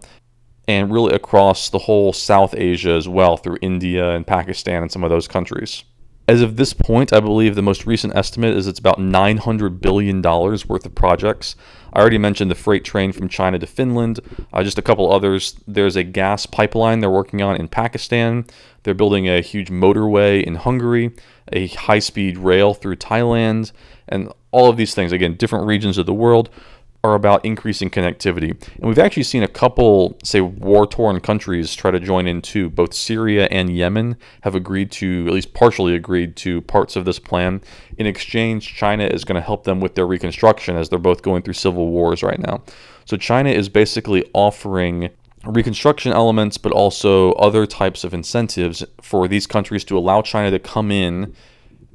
and 0.68 0.92
really 0.92 1.16
across 1.16 1.70
the 1.70 1.80
whole 1.80 2.14
South 2.14 2.54
Asia 2.56 2.92
as 2.92 3.08
well, 3.08 3.38
through 3.38 3.58
India 3.60 4.12
and 4.12 4.28
Pakistan 4.28 4.84
and 4.84 4.92
some 4.92 5.04
of 5.04 5.10
those 5.10 5.28
countries. 5.28 5.84
As 6.28 6.44
of 6.44 6.58
this 6.58 6.74
point, 6.74 7.12
I 7.12 7.20
believe 7.20 7.56
the 7.56 7.64
most 7.64 7.88
recent 7.88 8.16
estimate 8.16 8.56
is 8.56 8.68
it's 8.68 8.78
about 8.78 9.00
$900 9.00 9.82
billion 9.82 10.22
worth 10.22 10.86
of 10.86 10.94
projects. 10.94 11.56
I 11.94 12.00
already 12.00 12.18
mentioned 12.18 12.52
the 12.52 12.56
freight 12.56 12.84
train 12.84 13.12
from 13.12 13.30
China 13.30 13.60
to 13.60 13.68
Finland, 13.68 14.20
uh, 14.54 14.64
just 14.64 14.78
a 14.78 14.82
couple 14.82 15.12
others. 15.12 15.56
There's 15.68 15.96
a 15.96 16.04
gas 16.04 16.46
pipeline 16.46 17.00
they're 17.00 17.10
working 17.10 17.42
on 17.42 17.56
in 17.56 17.68
Pakistan. 17.68 18.46
They're 18.84 18.94
building 18.94 19.28
a 19.28 19.42
huge 19.42 19.70
motorway 19.70 20.44
in 20.44 20.56
Hungary, 20.56 21.12
a 21.52 21.68
high 21.68 22.00
speed 22.00 22.38
rail 22.38 22.74
through 22.74 22.98
Thailand, 22.98 23.72
and 24.08 24.32
all 24.52 24.70
of 24.70 24.78
these 24.78 24.96
things, 24.96 25.12
again, 25.12 25.36
different 25.36 25.68
regions 25.68 25.98
of 25.98 26.06
the 26.06 26.14
world 26.14 26.50
are 27.04 27.16
about 27.16 27.46
increasing 27.46 27.90
connectivity. 27.90 28.52
And 28.76 28.88
we've 28.88 29.00
actually 29.00 29.24
seen 29.24 29.44
a 29.44 29.48
couple, 29.48 30.18
say, 30.24 30.42
war 30.42 30.86
torn 30.86 31.22
countries 31.22 31.74
try 31.74 31.92
to 31.92 32.00
join 32.00 32.28
in 32.28 32.42
too. 32.42 32.70
Both 32.70 32.94
Syria 32.94 33.48
and 33.50 33.74
Yemen 33.76 34.18
have 34.42 34.54
agreed 34.54 34.92
to, 34.94 35.26
at 35.28 35.34
least 35.34 35.54
partially 35.54 35.96
agreed 35.96 36.36
to, 36.38 36.62
parts 36.62 36.96
of 36.96 37.06
this 37.06 37.20
plan. 37.20 37.62
In 37.98 38.06
exchange, 38.06 38.76
China 38.76 39.06
is 39.06 39.24
going 39.24 39.36
to 39.36 39.46
help 39.46 39.64
them 39.64 39.80
with 39.80 39.96
their 39.96 40.08
reconstruction 40.08 40.76
as 40.76 40.90
they're 40.90 41.00
both 41.00 41.22
going 41.22 41.42
through 41.42 41.54
civil 41.54 41.88
wars 41.88 42.22
right 42.22 42.40
now. 42.40 42.64
So 43.06 43.16
China 43.16 43.50
is 43.50 43.70
basically 43.70 44.30
offering 44.34 45.10
reconstruction 45.46 46.12
elements, 46.12 46.58
but 46.58 46.74
also 46.74 47.32
other 47.34 47.66
types 47.66 48.04
of 48.04 48.14
incentives 48.14 48.84
for 49.02 49.28
these 49.30 49.48
countries 49.48 49.86
to 49.86 49.98
allow 49.98 50.22
China 50.22 50.52
to 50.52 50.60
come 50.60 50.92
in 50.92 51.34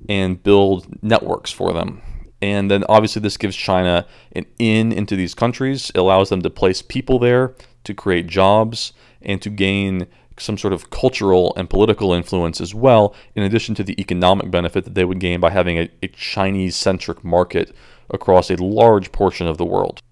and 0.08 0.42
build 0.42 1.02
networks 1.02 1.50
for 1.50 1.72
them. 1.74 2.00
And 2.44 2.70
then 2.70 2.84
obviously, 2.88 3.22
this 3.22 3.38
gives 3.38 3.56
China 3.56 4.06
an 4.32 4.44
in 4.58 4.92
into 4.92 5.16
these 5.16 5.34
countries. 5.34 5.90
It 5.90 5.98
allows 5.98 6.28
them 6.28 6.42
to 6.42 6.50
place 6.50 6.82
people 6.82 7.18
there 7.18 7.54
to 7.84 7.94
create 7.94 8.26
jobs 8.26 8.92
and 9.22 9.40
to 9.40 9.48
gain 9.48 10.06
some 10.38 10.58
sort 10.58 10.74
of 10.74 10.90
cultural 10.90 11.54
and 11.56 11.70
political 11.70 12.12
influence 12.12 12.60
as 12.60 12.74
well, 12.74 13.14
in 13.34 13.42
addition 13.42 13.74
to 13.76 13.84
the 13.84 13.98
economic 14.00 14.50
benefit 14.50 14.84
that 14.84 14.94
they 14.94 15.04
would 15.04 15.20
gain 15.20 15.40
by 15.40 15.50
having 15.50 15.78
a, 15.78 15.88
a 16.02 16.08
Chinese 16.08 16.76
centric 16.76 17.24
market 17.24 17.74
across 18.10 18.50
a 18.50 18.62
large 18.62 19.10
portion 19.10 19.46
of 19.46 19.56
the 19.56 19.64
world. 19.64 20.02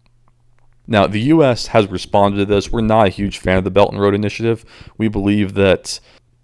Now, 0.86 1.06
the 1.06 1.20
U.S. 1.20 1.68
has 1.68 1.86
responded 1.88 2.38
to 2.38 2.44
this. 2.46 2.72
We're 2.72 2.80
not 2.80 3.06
a 3.06 3.10
huge 3.10 3.38
fan 3.38 3.58
of 3.58 3.64
the 3.64 3.70
Belt 3.70 3.92
and 3.92 4.00
Road 4.00 4.14
Initiative. 4.14 4.64
We 4.96 5.08
believe 5.08 5.54
that 5.54 6.00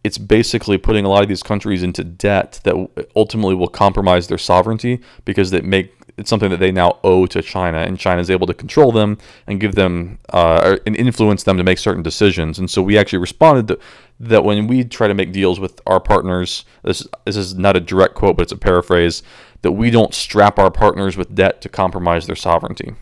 it's 0.08 0.16
basically 0.16 0.78
putting 0.78 1.04
a 1.04 1.08
lot 1.10 1.22
of 1.22 1.28
these 1.28 1.42
countries 1.42 1.82
into 1.82 2.02
debt 2.02 2.60
that 2.64 2.74
ultimately 3.14 3.54
will 3.54 3.68
compromise 3.68 4.26
their 4.26 4.38
sovereignty 4.38 5.00
because 5.26 5.50
they 5.50 5.60
make 5.60 5.92
it's 6.16 6.30
something 6.30 6.48
that 6.48 6.60
they 6.60 6.72
now 6.72 6.98
owe 7.04 7.26
to 7.26 7.42
China, 7.42 7.78
and 7.78 7.98
China 7.98 8.20
is 8.22 8.30
able 8.30 8.46
to 8.46 8.54
control 8.54 8.90
them 8.90 9.18
and 9.46 9.60
give 9.60 9.74
them 9.74 10.18
uh, 10.30 10.78
and 10.86 10.96
influence 10.96 11.42
them 11.42 11.58
to 11.58 11.62
make 11.62 11.76
certain 11.76 12.02
decisions. 12.02 12.58
And 12.58 12.70
so 12.70 12.80
we 12.82 12.96
actually 12.96 13.18
responded 13.18 13.76
that 14.18 14.44
when 14.44 14.66
we 14.66 14.82
try 14.82 15.08
to 15.08 15.14
make 15.14 15.30
deals 15.30 15.60
with 15.60 15.78
our 15.86 16.00
partners. 16.00 16.64
This 16.82 17.06
this 17.26 17.36
is 17.36 17.54
not 17.54 17.76
a 17.76 17.80
direct 17.80 18.14
quote, 18.14 18.38
but 18.38 18.44
it's 18.44 18.52
a 18.52 18.56
paraphrase 18.56 19.22
that 19.60 19.72
we 19.72 19.90
don't 19.90 20.14
strap 20.14 20.58
our 20.58 20.70
partners 20.70 21.18
with 21.18 21.34
debt 21.34 21.60
to 21.60 21.68
compromise 21.68 22.26
their 22.26 22.36
sovereignty. 22.48 22.94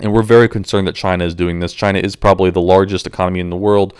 And 0.00 0.12
we're 0.12 0.22
very 0.22 0.48
concerned 0.48 0.88
that 0.88 0.96
China 0.96 1.24
is 1.24 1.34
doing 1.36 1.60
this. 1.60 1.72
China 1.74 2.00
is 2.00 2.16
probably 2.16 2.50
the 2.50 2.60
largest 2.60 3.06
economy 3.06 3.38
in 3.38 3.50
the 3.50 3.56
world 3.68 3.94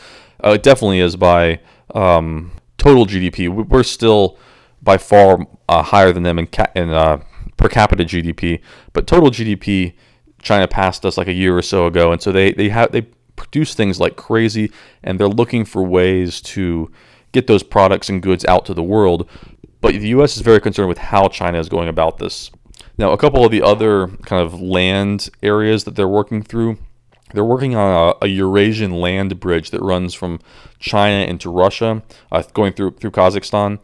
uh, 0.44 0.50
it 0.50 0.62
definitely 0.62 1.00
is 1.00 1.16
by 1.16 1.60
um, 1.94 2.52
total 2.78 3.06
GDP. 3.06 3.48
We're 3.48 3.82
still 3.82 4.38
by 4.82 4.98
far 4.98 5.46
uh, 5.68 5.82
higher 5.82 6.12
than 6.12 6.22
them 6.22 6.38
in, 6.38 6.46
ca- 6.46 6.72
in 6.74 6.90
uh, 6.90 7.22
per 7.56 7.68
capita 7.68 8.04
GDP, 8.04 8.60
but 8.92 9.06
total 9.06 9.30
GDP, 9.30 9.94
China 10.40 10.66
passed 10.66 11.04
us 11.04 11.18
like 11.18 11.28
a 11.28 11.32
year 11.32 11.56
or 11.56 11.62
so 11.62 11.86
ago, 11.86 12.12
and 12.12 12.22
so 12.22 12.32
they 12.32 12.52
they 12.52 12.70
have 12.70 12.92
they 12.92 13.02
produce 13.36 13.74
things 13.74 14.00
like 14.00 14.16
crazy, 14.16 14.70
and 15.02 15.18
they're 15.18 15.28
looking 15.28 15.64
for 15.64 15.82
ways 15.82 16.40
to 16.40 16.90
get 17.32 17.46
those 17.46 17.62
products 17.62 18.08
and 18.08 18.22
goods 18.22 18.44
out 18.46 18.64
to 18.66 18.74
the 18.74 18.82
world. 18.82 19.28
But 19.80 19.94
the 19.94 20.08
U.S. 20.08 20.36
is 20.36 20.42
very 20.42 20.60
concerned 20.60 20.88
with 20.88 20.98
how 20.98 21.28
China 21.28 21.58
is 21.58 21.68
going 21.68 21.88
about 21.88 22.18
this. 22.18 22.50
Now, 22.98 23.12
a 23.12 23.18
couple 23.18 23.44
of 23.44 23.50
the 23.50 23.62
other 23.62 24.08
kind 24.08 24.42
of 24.42 24.60
land 24.60 25.30
areas 25.42 25.84
that 25.84 25.96
they're 25.96 26.08
working 26.08 26.42
through 26.42 26.78
they're 27.32 27.44
working 27.44 27.76
on 27.76 28.14
a, 28.20 28.26
a, 28.26 28.28
Eurasian 28.28 28.92
land 28.92 29.38
bridge 29.40 29.70
that 29.70 29.80
runs 29.80 30.14
from 30.14 30.40
China 30.78 31.24
into 31.24 31.50
Russia, 31.50 32.02
uh, 32.32 32.42
going 32.54 32.72
through 32.72 32.92
through 32.92 33.10
Kazakhstan, 33.10 33.82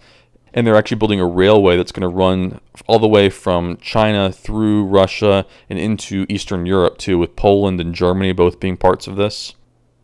and 0.52 0.66
they're 0.66 0.76
actually 0.76 0.98
building 0.98 1.20
a 1.20 1.26
railway 1.26 1.76
that's 1.76 1.92
going 1.92 2.02
to 2.02 2.08
run 2.08 2.60
all 2.86 2.98
the 2.98 3.08
way 3.08 3.28
from 3.28 3.76
China 3.78 4.32
through 4.32 4.84
Russia 4.84 5.46
and 5.68 5.78
into 5.78 6.26
Eastern 6.28 6.66
Europe 6.66 6.98
too, 6.98 7.18
with 7.18 7.36
Poland 7.36 7.80
and 7.80 7.94
Germany 7.94 8.32
both 8.32 8.60
being 8.60 8.76
parts 8.76 9.06
of 9.06 9.16
this. 9.16 9.54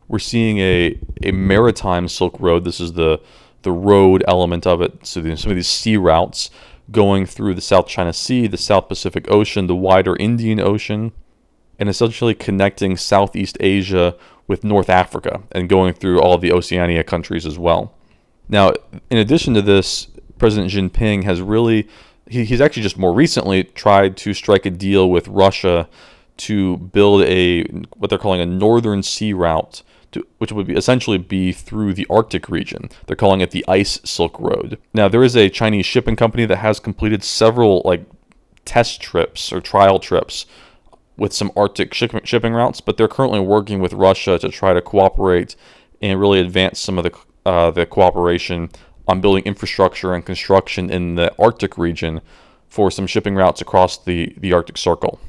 We're 0.08 0.18
seeing 0.18 0.58
a 0.58 0.98
a 1.22 1.32
maritime 1.32 2.08
Silk 2.08 2.36
Road. 2.38 2.64
This 2.64 2.80
is 2.80 2.94
the 2.94 3.20
the 3.62 3.72
road 3.72 4.24
element 4.26 4.66
of 4.66 4.82
it. 4.82 5.06
So 5.06 5.22
some 5.36 5.50
of 5.50 5.56
these 5.56 5.68
sea 5.68 5.96
routes 5.96 6.50
going 6.90 7.26
through 7.26 7.54
the 7.54 7.60
South 7.60 7.86
China 7.86 8.12
Sea, 8.12 8.46
the 8.46 8.56
South 8.56 8.88
Pacific 8.88 9.30
Ocean, 9.30 9.66
the 9.66 9.76
wider 9.76 10.16
Indian 10.16 10.60
Ocean 10.60 11.12
and 11.82 11.90
essentially 11.90 12.32
connecting 12.32 12.96
Southeast 12.96 13.56
Asia 13.58 14.14
with 14.46 14.62
North 14.62 14.88
Africa 14.88 15.42
and 15.50 15.68
going 15.68 15.92
through 15.92 16.20
all 16.20 16.38
the 16.38 16.52
Oceania 16.52 17.02
countries 17.02 17.44
as 17.44 17.58
well. 17.58 17.92
Now, 18.48 18.70
in 19.10 19.18
addition 19.18 19.52
to 19.54 19.62
this, 19.62 20.06
President 20.38 20.70
Jinping 20.70 21.24
has 21.24 21.42
really, 21.42 21.88
he, 22.28 22.44
he's 22.44 22.60
actually 22.60 22.84
just 22.84 22.98
more 22.98 23.12
recently 23.12 23.64
tried 23.64 24.16
to 24.18 24.32
strike 24.32 24.64
a 24.64 24.70
deal 24.70 25.10
with 25.10 25.26
Russia 25.26 25.88
to 26.36 26.76
build 26.76 27.22
a, 27.24 27.64
what 27.96 28.10
they're 28.10 28.16
calling 28.16 28.40
a 28.40 28.46
northern 28.46 29.02
sea 29.02 29.32
route. 29.32 29.82
To, 30.12 30.24
which 30.38 30.52
would 30.52 30.66
be 30.66 30.74
essentially 30.74 31.16
be 31.16 31.52
through 31.52 31.94
the 31.94 32.06
Arctic 32.10 32.50
region. 32.50 32.90
They're 33.06 33.16
calling 33.16 33.40
it 33.40 33.50
the 33.50 33.64
Ice 33.66 33.98
Silk 34.04 34.38
Road. 34.38 34.78
Now, 34.92 35.08
there 35.08 35.24
is 35.24 35.34
a 35.34 35.48
Chinese 35.48 35.86
shipping 35.86 36.16
company 36.16 36.44
that 36.44 36.58
has 36.58 36.78
completed 36.78 37.24
several 37.24 37.80
like 37.86 38.04
test 38.66 39.00
trips 39.00 39.52
or 39.52 39.62
trial 39.62 39.98
trips 39.98 40.44
with 41.16 41.32
some 41.32 41.52
Arctic 41.56 41.94
shipping 41.94 42.52
routes, 42.54 42.80
but 42.80 42.96
they're 42.96 43.08
currently 43.08 43.40
working 43.40 43.80
with 43.80 43.92
Russia 43.92 44.38
to 44.38 44.48
try 44.48 44.72
to 44.72 44.80
cooperate 44.80 45.56
and 46.00 46.18
really 46.18 46.40
advance 46.40 46.80
some 46.80 46.98
of 46.98 47.04
the 47.04 47.12
uh, 47.44 47.70
the 47.70 47.84
cooperation 47.84 48.70
on 49.08 49.20
building 49.20 49.44
infrastructure 49.44 50.14
and 50.14 50.24
construction 50.24 50.90
in 50.90 51.16
the 51.16 51.34
Arctic 51.38 51.76
region 51.76 52.20
for 52.68 52.90
some 52.90 53.06
shipping 53.06 53.34
routes 53.34 53.60
across 53.60 54.02
the, 54.02 54.34
the 54.38 54.52
Arctic 54.52 54.78
Circle. 54.78 55.20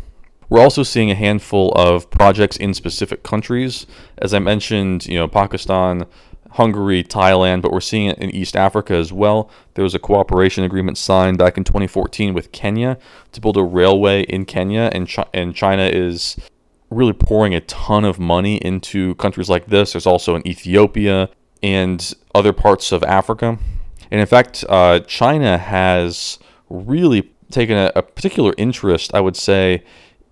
We're 0.50 0.62
also 0.62 0.84
seeing 0.84 1.10
a 1.10 1.16
handful 1.16 1.72
of 1.72 2.10
projects 2.12 2.58
in 2.58 2.74
specific 2.74 3.24
countries. 3.24 3.88
As 4.20 4.34
I 4.34 4.40
mentioned, 4.40 5.08
you 5.08 5.18
know, 5.18 5.28
Pakistan, 5.28 6.06
Hungary, 6.54 7.04
Thailand, 7.04 7.62
but 7.62 7.72
we're 7.72 7.82
seeing 7.82 8.08
it 8.08 8.20
in 8.20 8.30
East 8.30 8.56
Africa 8.56 8.94
as 8.94 9.12
well. 9.12 9.50
There 9.74 9.84
was 9.84 9.96
a 9.96 10.00
cooperation 10.00 10.64
agreement 10.64 10.98
signed 10.98 11.38
back 11.38 11.58
in 11.58 11.64
2014 11.64 12.34
with 12.34 12.52
Kenya 12.52 12.98
to 13.32 13.42
build 13.42 13.58
a 13.58 13.64
railway 13.64 14.24
in 14.24 14.46
Kenya, 14.46 14.90
and, 14.94 15.14
and 15.34 15.56
China 15.56 15.84
is 15.84 16.38
really 16.92 17.14
pouring 17.14 17.56
a 17.56 17.62
ton 17.62 18.06
of 18.06 18.20
money 18.20 18.58
into 18.58 19.16
countries 19.16 19.50
like 19.50 19.68
this. 19.68 19.94
There's 19.94 20.06
also 20.06 20.36
in 20.36 20.48
Ethiopia 20.48 21.30
and 21.64 22.14
other 22.36 22.54
parts 22.54 22.92
of 22.92 23.04
Africa. 23.04 23.58
And 24.12 24.22
in 24.22 24.28
fact, 24.28 24.64
uh, 24.70 25.00
China 25.00 25.58
has 25.58 26.38
really 26.70 27.32
taken 27.50 27.78
a, 27.78 27.92
a 27.96 28.04
particular 28.04 28.54
interest, 28.58 29.14
I 29.16 29.22
would 29.22 29.36
say, 29.36 29.84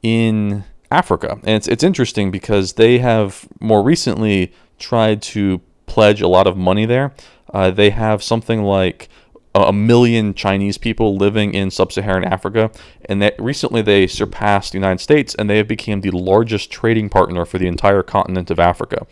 in 0.04 0.66
Africa. 0.92 1.40
And 1.44 1.56
it's, 1.56 1.68
it's 1.68 1.84
interesting 1.84 2.30
because 2.30 2.74
they 2.74 3.00
have 3.00 3.48
more 3.60 3.82
recently 3.82 4.54
tried 4.78 5.22
to 5.22 5.62
pledge 5.92 6.22
a 6.22 6.28
lot 6.28 6.48
of 6.48 6.56
money 6.56 6.86
there. 6.86 7.14
Uh, 7.54 7.70
they 7.70 7.90
have 7.90 8.24
something 8.24 8.64
like 8.64 9.10
a 9.54 9.74
million 9.74 10.34
Chinese 10.34 10.78
people 10.78 11.18
living 11.18 11.54
in 11.54 11.70
sub-Saharan 11.70 12.24
Africa, 12.24 12.72
and 13.06 13.22
that 13.22 13.36
recently 13.38 13.82
they 13.82 14.08
surpassed 14.08 14.72
the 14.72 14.78
United 14.78 15.02
States, 15.02 15.36
and 15.36 15.50
they 15.50 15.58
have 15.58 15.68
become 15.68 16.00
the 16.00 16.12
largest 16.12 16.72
trading 16.72 17.10
partner 17.10 17.44
for 17.44 17.58
the 17.58 17.68
entire 17.68 18.04
continent 18.04 18.50
of 18.50 18.60
Africa. 18.60 19.06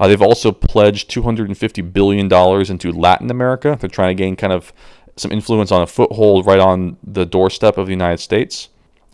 Uh, 0.00 0.08
they've 0.08 0.20
also 0.20 0.50
pledged 0.50 1.08
250 1.10 1.82
billion 1.82 2.26
dollars 2.26 2.70
into 2.70 2.90
Latin 2.90 3.30
America. 3.30 3.76
They're 3.80 3.88
trying 3.88 4.16
to 4.16 4.20
gain 4.20 4.34
kind 4.34 4.52
of 4.52 4.72
some 5.14 5.30
influence 5.30 5.70
on 5.70 5.82
a 5.82 5.86
foothold 5.86 6.46
right 6.46 6.60
on 6.60 6.96
the 7.04 7.24
doorstep 7.24 7.78
of 7.78 7.86
the 7.86 7.92
United 7.92 8.18
States. 8.18 8.68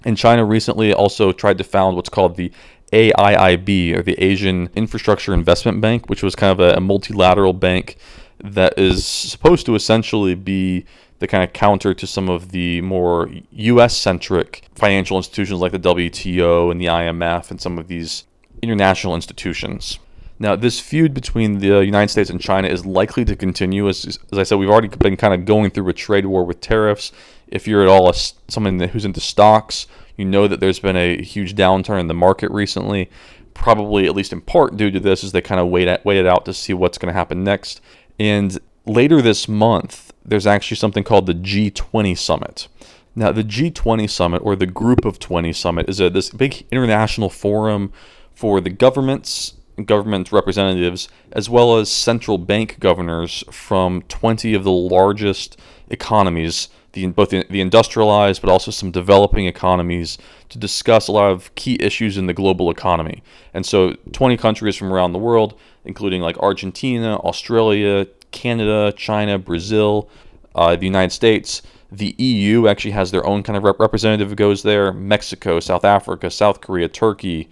And 0.05 0.17
China 0.17 0.45
recently 0.45 0.93
also 0.93 1.33
tried 1.33 1.59
to 1.59 1.65
found 1.65 1.97
what's 1.97 2.11
called 2.11 2.37
the 2.37 2.53
AIIB, 2.95 3.97
or 3.97 4.03
the 4.03 4.15
Asian 4.23 4.71
Infrastructure 4.77 5.35
Investment 5.35 5.81
Bank, 5.81 6.09
which 6.09 6.23
was 6.23 6.37
kind 6.37 6.53
of 6.53 6.61
a, 6.61 6.77
a 6.77 6.81
multilateral 6.81 7.53
bank 7.53 7.97
that 8.43 8.79
is 8.79 9.07
supposed 9.07 9.67
to 9.67 9.75
essentially 9.75 10.35
be 10.35 10.85
the 11.19 11.27
kind 11.27 11.43
of 11.43 11.53
counter 11.53 11.95
to 11.95 12.07
some 12.07 12.29
of 12.29 12.51
the 12.51 12.81
more 12.83 13.31
US 13.51 13.97
centric 13.97 14.65
financial 14.75 15.17
institutions 15.17 15.61
like 15.61 15.73
the 15.73 15.79
WTO 15.79 16.71
and 16.71 16.81
the 16.81 16.87
IMF 16.87 17.51
and 17.51 17.61
some 17.61 17.79
of 17.79 17.89
these 17.89 18.25
international 18.63 19.15
institutions. 19.15 19.99
Now, 20.39 20.57
this 20.57 20.81
feud 20.81 21.15
between 21.15 21.61
the 21.61 21.85
United 21.85 22.11
States 22.11 22.29
and 22.29 22.41
China 22.41 22.69
is 22.69 22.85
likely 22.85 23.25
to 23.25 23.37
continue. 23.37 23.89
As, 23.89 24.19
as 24.33 24.39
I 24.39 24.43
said, 24.43 24.57
we've 24.57 24.69
already 24.69 24.89
been 24.89 25.17
kind 25.17 25.33
of 25.33 25.45
going 25.45 25.71
through 25.71 25.89
a 25.89 25.93
trade 25.93 26.27
war 26.27 26.45
with 26.45 26.61
tariffs. 26.61 27.13
If 27.49 27.69
you're 27.69 27.83
at 27.83 27.89
all 27.89 28.09
a, 28.09 28.15
someone 28.49 28.81
who's 28.81 29.05
into 29.05 29.21
stocks, 29.21 29.87
You 30.17 30.25
know 30.25 30.47
that 30.49 30.61
there's 30.61 30.79
been 30.79 30.97
a 30.97 31.23
huge 31.23 31.55
downturn 31.55 32.01
in 32.01 32.09
the 32.09 32.15
market 32.15 32.51
recently, 32.51 33.11
probably 33.53 34.07
at 34.07 34.15
least 34.15 34.33
in 34.33 34.41
part 34.41 34.77
due 34.77 34.91
to 34.91 35.01
this, 35.01 35.25
as 35.25 35.33
they 35.33 35.41
kind 35.41 35.61
of 35.61 35.69
wait 35.69 36.05
waited 36.05 36.27
out 36.27 36.45
to 36.45 36.55
see 36.55 36.73
what's 36.73 36.99
going 36.99 37.13
to 37.13 37.19
happen 37.19 37.43
next. 37.43 37.81
And 38.19 38.59
later 38.87 39.21
this 39.21 39.49
month, 39.49 40.13
there's 40.25 40.47
actually 40.47 40.77
something 40.77 41.05
called 41.05 41.27
the 41.27 41.35
G20 41.35 42.17
summit. 42.17 42.69
Now, 43.17 43.31
the 43.31 43.45
G20 43.45 44.11
summit 44.11 44.43
or 44.45 44.57
the 44.57 44.67
Group 44.67 45.05
of 45.05 45.19
20 45.19 45.53
summit 45.53 45.89
is 45.89 46.01
a, 46.01 46.11
this 46.11 46.31
big 46.31 46.67
international 46.71 47.31
forum 47.31 47.93
for 48.35 48.61
the 48.61 48.71
governments, 48.71 49.55
government 49.85 50.33
representatives, 50.33 51.09
as 51.31 51.49
well 51.49 51.77
as 51.79 51.91
central 51.91 52.39
bank 52.39 52.81
governors 52.81 53.45
from 53.51 54.03
20 54.03 54.55
of 54.55 54.65
the 54.65 54.73
largest 54.73 55.59
economies, 55.89 56.69
the, 56.95 57.07
both 57.09 57.31
the, 57.31 57.45
the 57.51 57.61
industrialized 57.61 58.41
but 58.41 58.51
also 58.51 58.71
some 58.71 58.91
developing 58.91 59.47
economies, 59.47 60.17
to 60.49 60.59
discuss 60.59 61.09
a 61.09 61.13
lot 61.13 61.31
of 61.31 61.55
key 61.55 61.77
issues 61.81 62.17
in 62.17 62.27
the 62.27 62.33
global 62.33 62.71
economy. 62.71 63.23
And 63.53 63.67
so, 63.67 63.95
20 64.13 64.37
countries 64.37 64.77
from 64.77 64.93
around 64.93 65.13
the 65.13 65.19
world, 65.19 65.59
including 65.85 66.23
like 66.23 66.39
Argentina, 66.39 67.17
Australia, 67.17 68.07
Canada, 68.31 68.93
China, 68.97 69.39
Brazil, 69.39 70.09
uh, 70.55 70.77
the 70.77 70.87
United 70.87 71.13
States. 71.13 71.63
The 71.93 72.15
EU 72.19 72.67
actually 72.67 72.93
has 72.93 73.11
their 73.11 73.25
own 73.27 73.43
kind 73.43 73.57
of 73.57 73.63
rep- 73.63 73.79
representative 73.79 74.31
who 74.31 74.35
goes 74.35 74.63
there. 74.63 74.93
Mexico, 74.93 75.61
South 75.61 75.85
Africa, 75.85 76.31
South 76.31 76.61
Korea, 76.61 76.89
Turkey, 76.89 77.49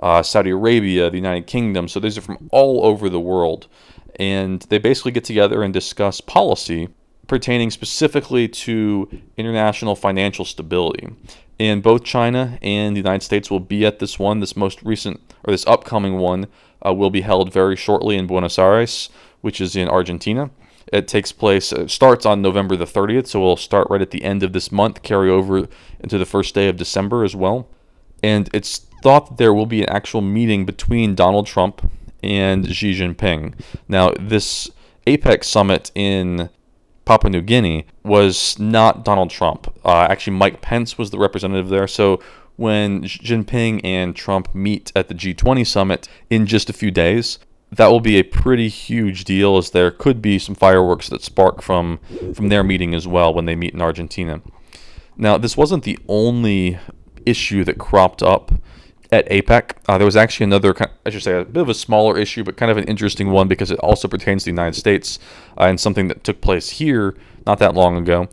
uh, 0.00 0.22
Saudi 0.22 0.50
Arabia, 0.50 1.08
the 1.08 1.16
United 1.16 1.46
Kingdom. 1.46 1.88
So 1.88 2.00
these 2.00 2.18
are 2.18 2.22
from 2.22 2.48
all 2.52 2.84
over 2.84 3.08
the 3.08 3.20
world. 3.20 3.68
And 4.18 4.60
they 4.68 4.78
basically 4.78 5.12
get 5.12 5.24
together 5.24 5.62
and 5.62 5.72
discuss 5.72 6.20
policy 6.20 6.88
pertaining 7.26 7.70
specifically 7.70 8.48
to 8.48 9.08
international 9.36 9.96
financial 9.96 10.44
stability. 10.44 11.08
And 11.58 11.82
both 11.82 12.04
China 12.04 12.58
and 12.62 12.94
the 12.94 13.00
United 13.00 13.22
States 13.22 13.50
will 13.50 13.60
be 13.60 13.86
at 13.86 13.98
this 13.98 14.18
one. 14.18 14.40
This 14.40 14.56
most 14.56 14.82
recent, 14.82 15.20
or 15.44 15.52
this 15.52 15.66
upcoming 15.66 16.18
one, 16.18 16.46
uh, 16.84 16.92
will 16.92 17.10
be 17.10 17.22
held 17.22 17.52
very 17.52 17.76
shortly 17.76 18.16
in 18.16 18.26
Buenos 18.26 18.58
Aires, 18.58 19.08
which 19.40 19.60
is 19.60 19.74
in 19.74 19.88
Argentina. 19.88 20.50
It 20.92 21.08
takes 21.08 21.32
place, 21.32 21.72
it 21.72 21.90
starts 21.90 22.24
on 22.24 22.42
November 22.42 22.76
the 22.76 22.84
30th, 22.84 23.26
so 23.26 23.40
we'll 23.40 23.56
start 23.56 23.88
right 23.90 24.02
at 24.02 24.12
the 24.12 24.22
end 24.22 24.44
of 24.44 24.52
this 24.52 24.70
month, 24.70 25.02
carry 25.02 25.28
over 25.28 25.66
into 25.98 26.16
the 26.16 26.26
first 26.26 26.54
day 26.54 26.68
of 26.68 26.76
December 26.76 27.24
as 27.24 27.34
well. 27.34 27.68
And 28.22 28.48
it's 28.52 28.78
thought 29.02 29.30
that 29.30 29.38
there 29.38 29.52
will 29.52 29.66
be 29.66 29.82
an 29.82 29.88
actual 29.88 30.20
meeting 30.20 30.64
between 30.64 31.16
Donald 31.16 31.46
Trump 31.46 31.90
and 32.22 32.72
Xi 32.72 32.92
Jinping. 32.92 33.54
Now, 33.88 34.12
this 34.18 34.70
APEC 35.06 35.44
summit 35.44 35.90
in 35.94 36.50
Papua 37.06 37.30
New 37.30 37.40
Guinea 37.40 37.86
was 38.04 38.58
not 38.58 39.04
Donald 39.04 39.30
Trump. 39.30 39.72
Uh, 39.84 40.06
actually, 40.10 40.36
Mike 40.36 40.60
Pence 40.60 40.98
was 40.98 41.10
the 41.10 41.18
representative 41.18 41.70
there. 41.70 41.86
So 41.86 42.20
when 42.56 43.04
Jinping 43.04 43.80
and 43.84 44.14
Trump 44.14 44.54
meet 44.54 44.92
at 44.94 45.08
the 45.08 45.14
G20 45.14 45.66
summit 45.66 46.08
in 46.28 46.46
just 46.46 46.68
a 46.68 46.74
few 46.74 46.90
days, 46.90 47.38
that 47.70 47.88
will 47.88 48.00
be 48.00 48.16
a 48.16 48.22
pretty 48.22 48.68
huge 48.68 49.24
deal 49.24 49.56
as 49.56 49.70
there 49.70 49.90
could 49.90 50.20
be 50.20 50.38
some 50.38 50.54
fireworks 50.54 51.08
that 51.08 51.22
spark 51.22 51.62
from 51.62 51.98
from 52.34 52.48
their 52.48 52.62
meeting 52.62 52.94
as 52.94 53.06
well 53.06 53.32
when 53.32 53.44
they 53.44 53.56
meet 53.56 53.74
in 53.74 53.80
Argentina. 53.80 54.40
Now, 55.16 55.38
this 55.38 55.56
wasn't 55.56 55.84
the 55.84 55.98
only 56.08 56.78
issue 57.24 57.64
that 57.64 57.78
cropped 57.78 58.22
up 58.22 58.52
at 59.12 59.28
APEC. 59.28 59.72
Uh, 59.88 59.98
there 59.98 60.04
was 60.04 60.16
actually 60.16 60.44
another, 60.44 60.74
I 61.04 61.10
should 61.10 61.22
say, 61.22 61.40
a 61.40 61.44
bit 61.44 61.62
of 61.62 61.68
a 61.68 61.74
smaller 61.74 62.18
issue, 62.18 62.44
but 62.44 62.56
kind 62.56 62.70
of 62.70 62.76
an 62.76 62.84
interesting 62.84 63.30
one 63.30 63.48
because 63.48 63.70
it 63.70 63.78
also 63.80 64.08
pertains 64.08 64.42
to 64.42 64.46
the 64.46 64.52
United 64.52 64.78
States 64.78 65.18
uh, 65.58 65.64
and 65.64 65.80
something 65.80 66.08
that 66.08 66.24
took 66.24 66.40
place 66.40 66.70
here 66.70 67.16
not 67.46 67.58
that 67.58 67.74
long 67.74 67.96
ago. 67.96 68.28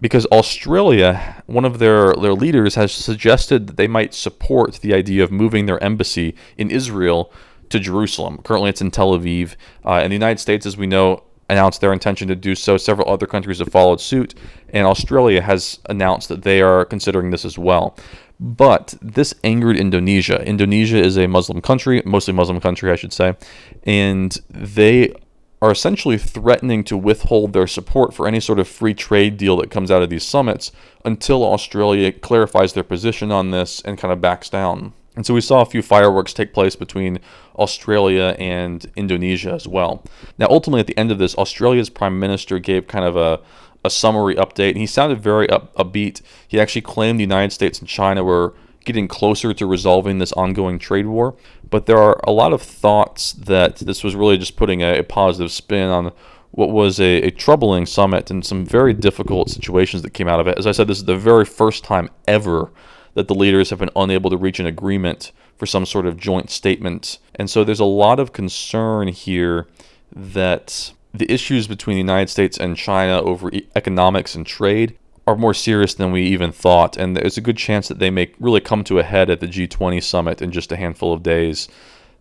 Because 0.00 0.26
Australia, 0.26 1.42
one 1.46 1.64
of 1.64 1.80
their, 1.80 2.14
their 2.14 2.34
leaders, 2.34 2.76
has 2.76 2.92
suggested 2.92 3.66
that 3.66 3.76
they 3.76 3.88
might 3.88 4.14
support 4.14 4.74
the 4.74 4.94
idea 4.94 5.24
of 5.24 5.32
moving 5.32 5.66
their 5.66 5.82
embassy 5.82 6.36
in 6.56 6.70
Israel 6.70 7.32
to 7.70 7.80
Jerusalem. 7.80 8.38
Currently, 8.44 8.70
it's 8.70 8.80
in 8.80 8.92
Tel 8.92 9.18
Aviv. 9.18 9.56
Uh, 9.84 9.94
and 9.94 10.12
the 10.12 10.16
United 10.16 10.38
States, 10.38 10.66
as 10.66 10.76
we 10.76 10.86
know, 10.86 11.24
announced 11.50 11.80
their 11.80 11.92
intention 11.92 12.28
to 12.28 12.36
do 12.36 12.54
so. 12.54 12.76
Several 12.76 13.10
other 13.10 13.26
countries 13.26 13.58
have 13.58 13.70
followed 13.70 14.00
suit, 14.00 14.34
and 14.70 14.86
Australia 14.86 15.42
has 15.42 15.80
announced 15.86 16.28
that 16.28 16.42
they 16.42 16.60
are 16.60 16.84
considering 16.84 17.30
this 17.30 17.44
as 17.44 17.58
well. 17.58 17.96
But 18.40 18.94
this 19.02 19.34
angered 19.42 19.76
Indonesia. 19.76 20.42
Indonesia 20.44 20.98
is 20.98 21.16
a 21.16 21.26
Muslim 21.26 21.60
country, 21.60 22.02
mostly 22.04 22.34
Muslim 22.34 22.60
country, 22.60 22.92
I 22.92 22.96
should 22.96 23.12
say, 23.12 23.36
and 23.84 24.38
they 24.48 25.12
are 25.60 25.72
essentially 25.72 26.18
threatening 26.18 26.84
to 26.84 26.96
withhold 26.96 27.52
their 27.52 27.66
support 27.66 28.14
for 28.14 28.28
any 28.28 28.38
sort 28.38 28.60
of 28.60 28.68
free 28.68 28.94
trade 28.94 29.36
deal 29.36 29.56
that 29.56 29.70
comes 29.70 29.90
out 29.90 30.02
of 30.02 30.10
these 30.10 30.22
summits 30.22 30.70
until 31.04 31.42
Australia 31.42 32.12
clarifies 32.12 32.74
their 32.74 32.84
position 32.84 33.32
on 33.32 33.50
this 33.50 33.80
and 33.80 33.98
kind 33.98 34.12
of 34.12 34.20
backs 34.20 34.48
down. 34.48 34.92
And 35.16 35.26
so 35.26 35.34
we 35.34 35.40
saw 35.40 35.62
a 35.62 35.66
few 35.66 35.82
fireworks 35.82 36.32
take 36.32 36.54
place 36.54 36.76
between 36.76 37.18
Australia 37.56 38.36
and 38.38 38.88
Indonesia 38.94 39.52
as 39.52 39.66
well. 39.66 40.04
Now, 40.38 40.46
ultimately, 40.48 40.78
at 40.78 40.86
the 40.86 40.96
end 40.96 41.10
of 41.10 41.18
this, 41.18 41.34
Australia's 41.34 41.90
prime 41.90 42.20
minister 42.20 42.60
gave 42.60 42.86
kind 42.86 43.04
of 43.04 43.16
a, 43.16 43.40
a 43.84 43.90
summary 43.90 44.34
update, 44.34 44.70
and 44.70 44.78
he 44.78 44.86
sounded 44.86 45.20
very 45.20 45.48
up, 45.50 45.74
upbeat. 45.76 46.20
He 46.46 46.60
actually 46.60 46.82
claimed 46.82 47.18
the 47.18 47.24
United 47.24 47.52
States 47.52 47.78
and 47.78 47.88
China 47.88 48.24
were 48.24 48.54
getting 48.84 49.08
closer 49.08 49.52
to 49.52 49.66
resolving 49.66 50.18
this 50.18 50.32
ongoing 50.32 50.78
trade 50.78 51.06
war. 51.06 51.36
But 51.68 51.86
there 51.86 51.98
are 51.98 52.18
a 52.24 52.32
lot 52.32 52.52
of 52.52 52.62
thoughts 52.62 53.32
that 53.32 53.76
this 53.76 54.02
was 54.02 54.16
really 54.16 54.38
just 54.38 54.56
putting 54.56 54.82
a, 54.82 54.98
a 54.98 55.02
positive 55.02 55.52
spin 55.52 55.88
on 55.88 56.12
what 56.52 56.70
was 56.70 56.98
a, 56.98 57.22
a, 57.22 57.30
troubling 57.30 57.84
summit 57.84 58.30
and 58.30 58.44
some 58.44 58.64
very 58.64 58.94
difficult 58.94 59.50
situations 59.50 60.02
that 60.02 60.14
came 60.14 60.26
out 60.28 60.40
of 60.40 60.46
it. 60.46 60.56
As 60.58 60.66
I 60.66 60.72
said, 60.72 60.86
this 60.86 60.98
is 60.98 61.04
the 61.04 61.16
very 61.16 61.44
first 61.44 61.84
time 61.84 62.08
ever 62.26 62.70
that 63.12 63.28
the 63.28 63.34
leaders 63.34 63.68
have 63.70 63.78
been 63.78 63.90
unable 63.94 64.30
to 64.30 64.36
reach 64.36 64.58
an 64.58 64.66
agreement 64.66 65.32
for 65.56 65.66
some 65.66 65.84
sort 65.84 66.06
of 66.06 66.16
joint 66.16 66.50
statement. 66.50 67.18
And 67.34 67.50
so 67.50 67.64
there's 67.64 67.80
a 67.80 67.84
lot 67.84 68.18
of 68.18 68.32
concern 68.32 69.08
here 69.08 69.66
that 70.10 70.92
the 71.12 71.30
issues 71.32 71.66
between 71.66 71.94
the 71.94 72.00
United 72.00 72.30
States 72.30 72.58
and 72.58 72.76
China 72.76 73.20
over 73.22 73.50
economics 73.74 74.34
and 74.34 74.46
trade 74.46 74.98
are 75.26 75.36
more 75.36 75.54
serious 75.54 75.94
than 75.94 76.10
we 76.10 76.22
even 76.22 76.52
thought. 76.52 76.96
And 76.96 77.16
there's 77.16 77.36
a 77.36 77.42
good 77.42 77.56
chance 77.56 77.88
that 77.88 77.98
they 77.98 78.10
may 78.10 78.32
really 78.40 78.60
come 78.60 78.82
to 78.84 78.98
a 78.98 79.02
head 79.02 79.28
at 79.28 79.40
the 79.40 79.46
G20 79.46 80.02
summit 80.02 80.40
in 80.40 80.52
just 80.52 80.72
a 80.72 80.76
handful 80.76 81.12
of 81.12 81.22
days. 81.22 81.68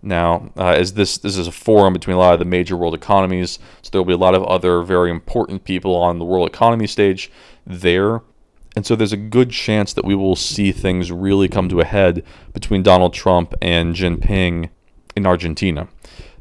Now, 0.02 0.52
uh, 0.58 0.69
as 0.69 0.93
this 0.93 1.17
this 1.17 1.38
is 1.38 1.47
a 1.47 1.52
forum 1.52 1.93
between 1.93 2.15
a 2.15 2.19
lot 2.19 2.34
of 2.34 2.39
the 2.39 2.45
major 2.45 2.78
world 2.78 2.93
economies, 2.93 3.60
so 3.82 3.89
there 3.89 4.02
will 4.02 4.06
be 4.06 4.13
a 4.13 4.17
lot 4.17 4.36
of 4.36 4.43
other 4.43 4.84
very 4.84 5.10
important 5.10 5.63
people 5.63 5.95
on 5.95 6.19
the 6.19 6.26
world 6.26 6.47
economy 6.47 6.86
stage 6.86 7.32
there. 7.65 8.21
And 8.76 8.86
so 8.86 8.95
there's 8.95 9.13
a 9.13 9.17
good 9.17 9.50
chance 9.50 9.93
that 9.93 10.06
we 10.06 10.13
will 10.13 10.36
see 10.36 10.71
things 10.71 11.12
really 11.12 11.47
come 11.47 11.67
to 11.69 11.80
a 11.80 11.86
head 11.86 12.23
between 12.54 12.84
Donald 12.84 13.13
Trump 13.13 13.56
and 13.60 13.95
Jinping 13.95 14.69
in 15.15 15.26
Argentina. 15.26 15.88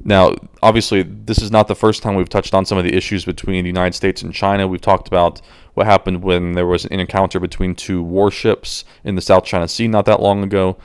Now, 0.05 0.37
obviously, 0.63 1.03
this 1.03 1.39
is 1.39 1.51
not 1.51 1.69
the 1.69 1.75
first 1.75 2.03
time 2.03 2.15
we've 2.15 2.29
touched 2.29 2.55
on 2.55 2.65
some 2.65 2.79
of 2.79 2.85
the 2.85 2.95
issues 2.95 3.25
between 3.25 3.65
the 3.65 3.69
United 3.69 3.95
States 3.95 4.23
and 4.23 4.33
China. 4.33 4.69
We've 4.69 4.81
talked 4.81 5.09
about 5.09 5.41
what 5.75 5.87
happened 5.87 6.23
when 6.23 6.53
there 6.53 6.67
was 6.67 6.85
an 6.87 7.01
encounter 7.01 7.41
between 7.41 7.75
two 7.75 8.03
warships 8.03 8.85
in 9.05 9.15
the 9.15 9.21
South 9.21 9.45
China 9.45 9.69
Sea 9.69 9.89
not 9.89 10.05
that 10.07 10.21
long 10.21 10.43
ago. 10.43 10.77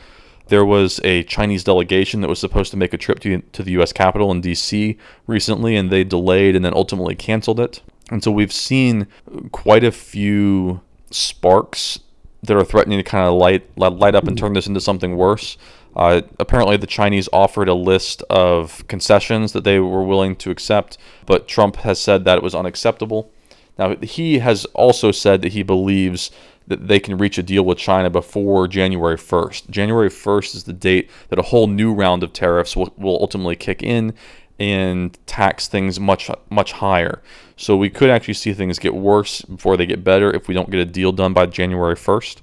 There 0.47 0.65
was 0.65 0.99
a 1.03 1.23
Chinese 1.23 1.63
delegation 1.63 2.21
that 2.21 2.27
was 2.27 2.39
supposed 2.39 2.71
to 2.71 2.77
make 2.77 2.93
a 2.93 2.97
trip 2.97 3.19
to, 3.19 3.41
to 3.41 3.63
the 3.63 3.71
U.S. 3.73 3.93
Capitol 3.93 4.31
in 4.31 4.41
D.C. 4.41 4.97
recently, 5.25 5.75
and 5.75 5.89
they 5.89 6.03
delayed 6.03 6.55
and 6.55 6.65
then 6.65 6.73
ultimately 6.73 7.15
canceled 7.15 7.59
it. 7.59 7.81
And 8.09 8.21
so 8.23 8.31
we've 8.31 8.51
seen 8.51 9.07
quite 9.51 9.85
a 9.85 9.91
few 9.91 10.81
sparks 11.09 11.99
that 12.43 12.57
are 12.57 12.65
threatening 12.65 12.97
to 12.97 13.03
kind 13.03 13.27
of 13.27 13.35
light 13.35 13.65
light 13.77 14.15
up 14.15 14.27
and 14.27 14.37
turn 14.37 14.53
this 14.53 14.67
into 14.67 14.81
something 14.81 15.15
worse. 15.15 15.57
Uh, 15.95 16.21
apparently, 16.39 16.77
the 16.77 16.87
Chinese 16.87 17.27
offered 17.33 17.67
a 17.67 17.73
list 17.73 18.21
of 18.29 18.87
concessions 18.87 19.51
that 19.53 19.63
they 19.63 19.79
were 19.79 20.03
willing 20.03 20.35
to 20.37 20.49
accept, 20.49 20.97
but 21.25 21.47
Trump 21.47 21.77
has 21.77 21.99
said 21.99 22.25
that 22.25 22.37
it 22.37 22.43
was 22.43 22.55
unacceptable. 22.55 23.31
Now, 23.77 23.95
he 23.97 24.39
has 24.39 24.65
also 24.73 25.11
said 25.11 25.41
that 25.41 25.53
he 25.53 25.63
believes 25.63 26.31
that 26.67 26.87
they 26.87 26.99
can 26.99 27.17
reach 27.17 27.37
a 27.37 27.43
deal 27.43 27.63
with 27.63 27.77
China 27.77 28.09
before 28.09 28.67
January 28.67 29.17
1st. 29.17 29.69
January 29.69 30.09
1st 30.09 30.55
is 30.55 30.63
the 30.63 30.73
date 30.73 31.09
that 31.29 31.39
a 31.39 31.43
whole 31.43 31.67
new 31.67 31.93
round 31.93 32.23
of 32.23 32.31
tariffs 32.31 32.75
will, 32.75 32.93
will 32.97 33.17
ultimately 33.19 33.55
kick 33.55 33.81
in 33.83 34.13
and 34.59 35.17
tax 35.25 35.67
things 35.67 35.99
much 35.99 36.29
much 36.51 36.73
higher. 36.73 37.21
So 37.57 37.75
we 37.75 37.89
could 37.89 38.11
actually 38.11 38.35
see 38.35 38.53
things 38.53 38.77
get 38.77 38.93
worse 38.93 39.41
before 39.41 39.75
they 39.75 39.87
get 39.87 40.03
better 40.03 40.31
if 40.31 40.47
we 40.47 40.53
don't 40.53 40.69
get 40.69 40.79
a 40.79 40.85
deal 40.85 41.11
done 41.11 41.33
by 41.33 41.47
January 41.47 41.95
1st. 41.95 42.41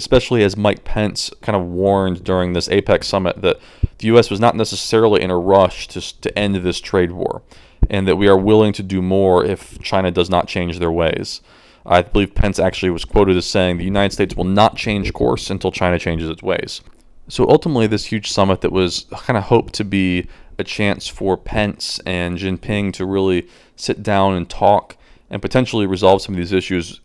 Especially 0.00 0.42
as 0.42 0.56
Mike 0.56 0.82
Pence 0.82 1.30
kind 1.42 1.54
of 1.54 1.66
warned 1.66 2.24
during 2.24 2.54
this 2.54 2.68
APEC 2.68 3.04
summit 3.04 3.42
that 3.42 3.60
the 3.98 4.06
U.S. 4.06 4.30
was 4.30 4.40
not 4.40 4.56
necessarily 4.56 5.20
in 5.20 5.30
a 5.30 5.38
rush 5.38 5.88
to, 5.88 6.20
to 6.22 6.38
end 6.38 6.56
this 6.56 6.80
trade 6.80 7.12
war, 7.12 7.42
and 7.90 8.08
that 8.08 8.16
we 8.16 8.26
are 8.26 8.38
willing 8.38 8.72
to 8.72 8.82
do 8.82 9.02
more 9.02 9.44
if 9.44 9.78
China 9.82 10.10
does 10.10 10.30
not 10.30 10.48
change 10.48 10.78
their 10.78 10.90
ways. 10.90 11.42
I 11.84 12.00
believe 12.00 12.34
Pence 12.34 12.58
actually 12.58 12.88
was 12.88 13.04
quoted 13.04 13.36
as 13.36 13.44
saying 13.44 13.76
the 13.76 13.84
United 13.84 14.14
States 14.14 14.34
will 14.34 14.44
not 14.44 14.74
change 14.74 15.12
course 15.12 15.50
until 15.50 15.70
China 15.70 15.98
changes 15.98 16.30
its 16.30 16.42
ways. 16.42 16.80
So 17.28 17.46
ultimately, 17.46 17.86
this 17.86 18.06
huge 18.06 18.32
summit 18.32 18.62
that 18.62 18.72
was 18.72 19.04
kind 19.12 19.36
of 19.36 19.44
hoped 19.44 19.74
to 19.74 19.84
be 19.84 20.28
a 20.58 20.64
chance 20.64 21.08
for 21.08 21.36
Pence 21.36 22.00
and 22.06 22.38
Jinping 22.38 22.94
to 22.94 23.04
really 23.04 23.46
sit 23.76 24.02
down 24.02 24.34
and 24.34 24.48
talk 24.48 24.96
and 25.28 25.42
potentially 25.42 25.84
resolve 25.84 26.22
some 26.22 26.34
of 26.34 26.38
these 26.38 26.52
issues 26.52 27.00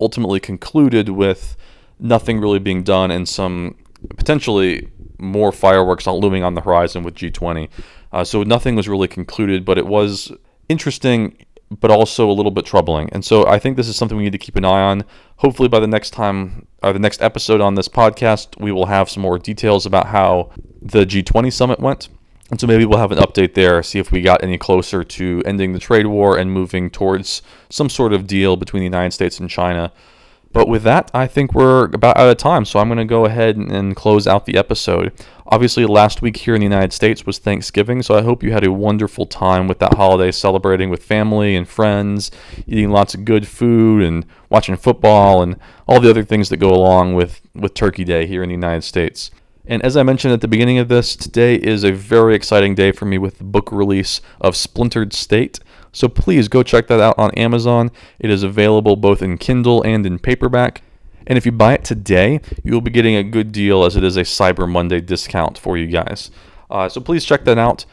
ultimately 0.00 0.40
concluded 0.40 1.08
with 1.08 1.56
nothing 1.98 2.40
really 2.40 2.58
being 2.58 2.82
done 2.82 3.10
and 3.10 3.28
some 3.28 3.76
potentially 4.16 4.90
more 5.18 5.52
fireworks 5.52 6.06
looming 6.06 6.42
on 6.42 6.54
the 6.54 6.60
horizon 6.60 7.02
with 7.02 7.14
G20. 7.14 7.68
Uh, 8.12 8.24
so 8.24 8.42
nothing 8.42 8.74
was 8.74 8.88
really 8.88 9.08
concluded, 9.08 9.64
but 9.64 9.78
it 9.78 9.86
was 9.86 10.32
interesting, 10.68 11.36
but 11.70 11.90
also 11.90 12.28
a 12.28 12.32
little 12.32 12.50
bit 12.50 12.66
troubling. 12.66 13.08
And 13.12 13.24
so 13.24 13.46
I 13.46 13.58
think 13.58 13.76
this 13.76 13.88
is 13.88 13.96
something 13.96 14.16
we 14.16 14.24
need 14.24 14.32
to 14.32 14.38
keep 14.38 14.56
an 14.56 14.64
eye 14.64 14.82
on. 14.82 15.04
Hopefully, 15.36 15.68
by 15.68 15.80
the 15.80 15.86
next 15.86 16.10
time 16.10 16.66
or 16.82 16.92
the 16.92 16.98
next 16.98 17.22
episode 17.22 17.60
on 17.60 17.74
this 17.74 17.88
podcast, 17.88 18.60
we 18.60 18.72
will 18.72 18.86
have 18.86 19.08
some 19.08 19.22
more 19.22 19.38
details 19.38 19.86
about 19.86 20.08
how 20.08 20.50
the 20.80 21.04
G20 21.04 21.52
summit 21.52 21.80
went. 21.80 22.08
And 22.50 22.60
so 22.60 22.66
maybe 22.66 22.84
we'll 22.84 22.98
have 22.98 23.12
an 23.12 23.18
update 23.18 23.54
there, 23.54 23.82
see 23.82 23.98
if 23.98 24.12
we 24.12 24.20
got 24.20 24.44
any 24.44 24.58
closer 24.58 25.02
to 25.02 25.42
ending 25.46 25.72
the 25.72 25.78
trade 25.78 26.06
war 26.06 26.36
and 26.36 26.52
moving 26.52 26.90
towards 26.90 27.40
some 27.70 27.88
sort 27.88 28.12
of 28.12 28.26
deal 28.26 28.56
between 28.56 28.80
the 28.80 28.84
United 28.84 29.12
States 29.12 29.40
and 29.40 29.48
China. 29.48 29.90
But 30.52 30.68
with 30.68 30.82
that, 30.82 31.10
I 31.14 31.26
think 31.26 31.54
we're 31.54 31.86
about 31.86 32.18
out 32.18 32.28
of 32.28 32.36
time, 32.36 32.64
so 32.64 32.78
I'm 32.78 32.88
going 32.88 32.98
to 32.98 33.04
go 33.04 33.24
ahead 33.24 33.56
and 33.56 33.96
close 33.96 34.26
out 34.26 34.44
the 34.44 34.56
episode. 34.56 35.12
Obviously, 35.46 35.86
last 35.86 36.20
week 36.20 36.36
here 36.36 36.54
in 36.54 36.60
the 36.60 36.66
United 36.66 36.92
States 36.92 37.24
was 37.24 37.38
Thanksgiving, 37.38 38.02
so 38.02 38.14
I 38.14 38.22
hope 38.22 38.42
you 38.42 38.52
had 38.52 38.64
a 38.64 38.72
wonderful 38.72 39.26
time 39.26 39.66
with 39.66 39.78
that 39.78 39.94
holiday, 39.94 40.30
celebrating 40.30 40.90
with 40.90 41.02
family 41.02 41.56
and 41.56 41.66
friends, 41.66 42.30
eating 42.66 42.90
lots 42.90 43.14
of 43.14 43.24
good 43.24 43.48
food, 43.48 44.02
and 44.02 44.26
watching 44.50 44.76
football, 44.76 45.42
and 45.42 45.56
all 45.88 46.00
the 46.00 46.10
other 46.10 46.24
things 46.24 46.50
that 46.50 46.58
go 46.58 46.70
along 46.70 47.14
with, 47.14 47.40
with 47.54 47.72
Turkey 47.72 48.04
Day 48.04 48.26
here 48.26 48.42
in 48.42 48.50
the 48.50 48.54
United 48.54 48.82
States. 48.82 49.30
And 49.64 49.82
as 49.82 49.96
I 49.96 50.02
mentioned 50.02 50.34
at 50.34 50.40
the 50.40 50.48
beginning 50.48 50.78
of 50.78 50.88
this, 50.88 51.14
today 51.14 51.54
is 51.54 51.84
a 51.84 51.92
very 51.92 52.34
exciting 52.34 52.74
day 52.74 52.90
for 52.90 53.04
me 53.04 53.16
with 53.16 53.38
the 53.38 53.44
book 53.44 53.70
release 53.70 54.20
of 54.40 54.56
Splintered 54.56 55.12
State. 55.12 55.60
So 55.92 56.08
please 56.08 56.48
go 56.48 56.62
check 56.62 56.86
that 56.88 57.00
out 57.00 57.18
on 57.18 57.30
Amazon. 57.32 57.90
It 58.18 58.30
is 58.30 58.42
available 58.42 58.96
both 58.96 59.22
in 59.22 59.38
Kindle 59.38 59.82
and 59.82 60.06
in 60.06 60.18
paperback. 60.18 60.82
And 61.26 61.38
if 61.38 61.46
you 61.46 61.52
buy 61.52 61.74
it 61.74 61.84
today, 61.84 62.40
you'll 62.64 62.80
be 62.80 62.90
getting 62.90 63.14
a 63.14 63.22
good 63.22 63.52
deal 63.52 63.84
as 63.84 63.94
it 63.94 64.02
is 64.02 64.16
a 64.16 64.22
Cyber 64.22 64.68
Monday 64.68 65.00
discount 65.00 65.56
for 65.56 65.76
you 65.76 65.86
guys. 65.86 66.30
Uh, 66.70 66.88
so 66.88 67.00
please 67.00 67.24
check 67.24 67.44
that 67.44 67.58
out. 67.58 67.84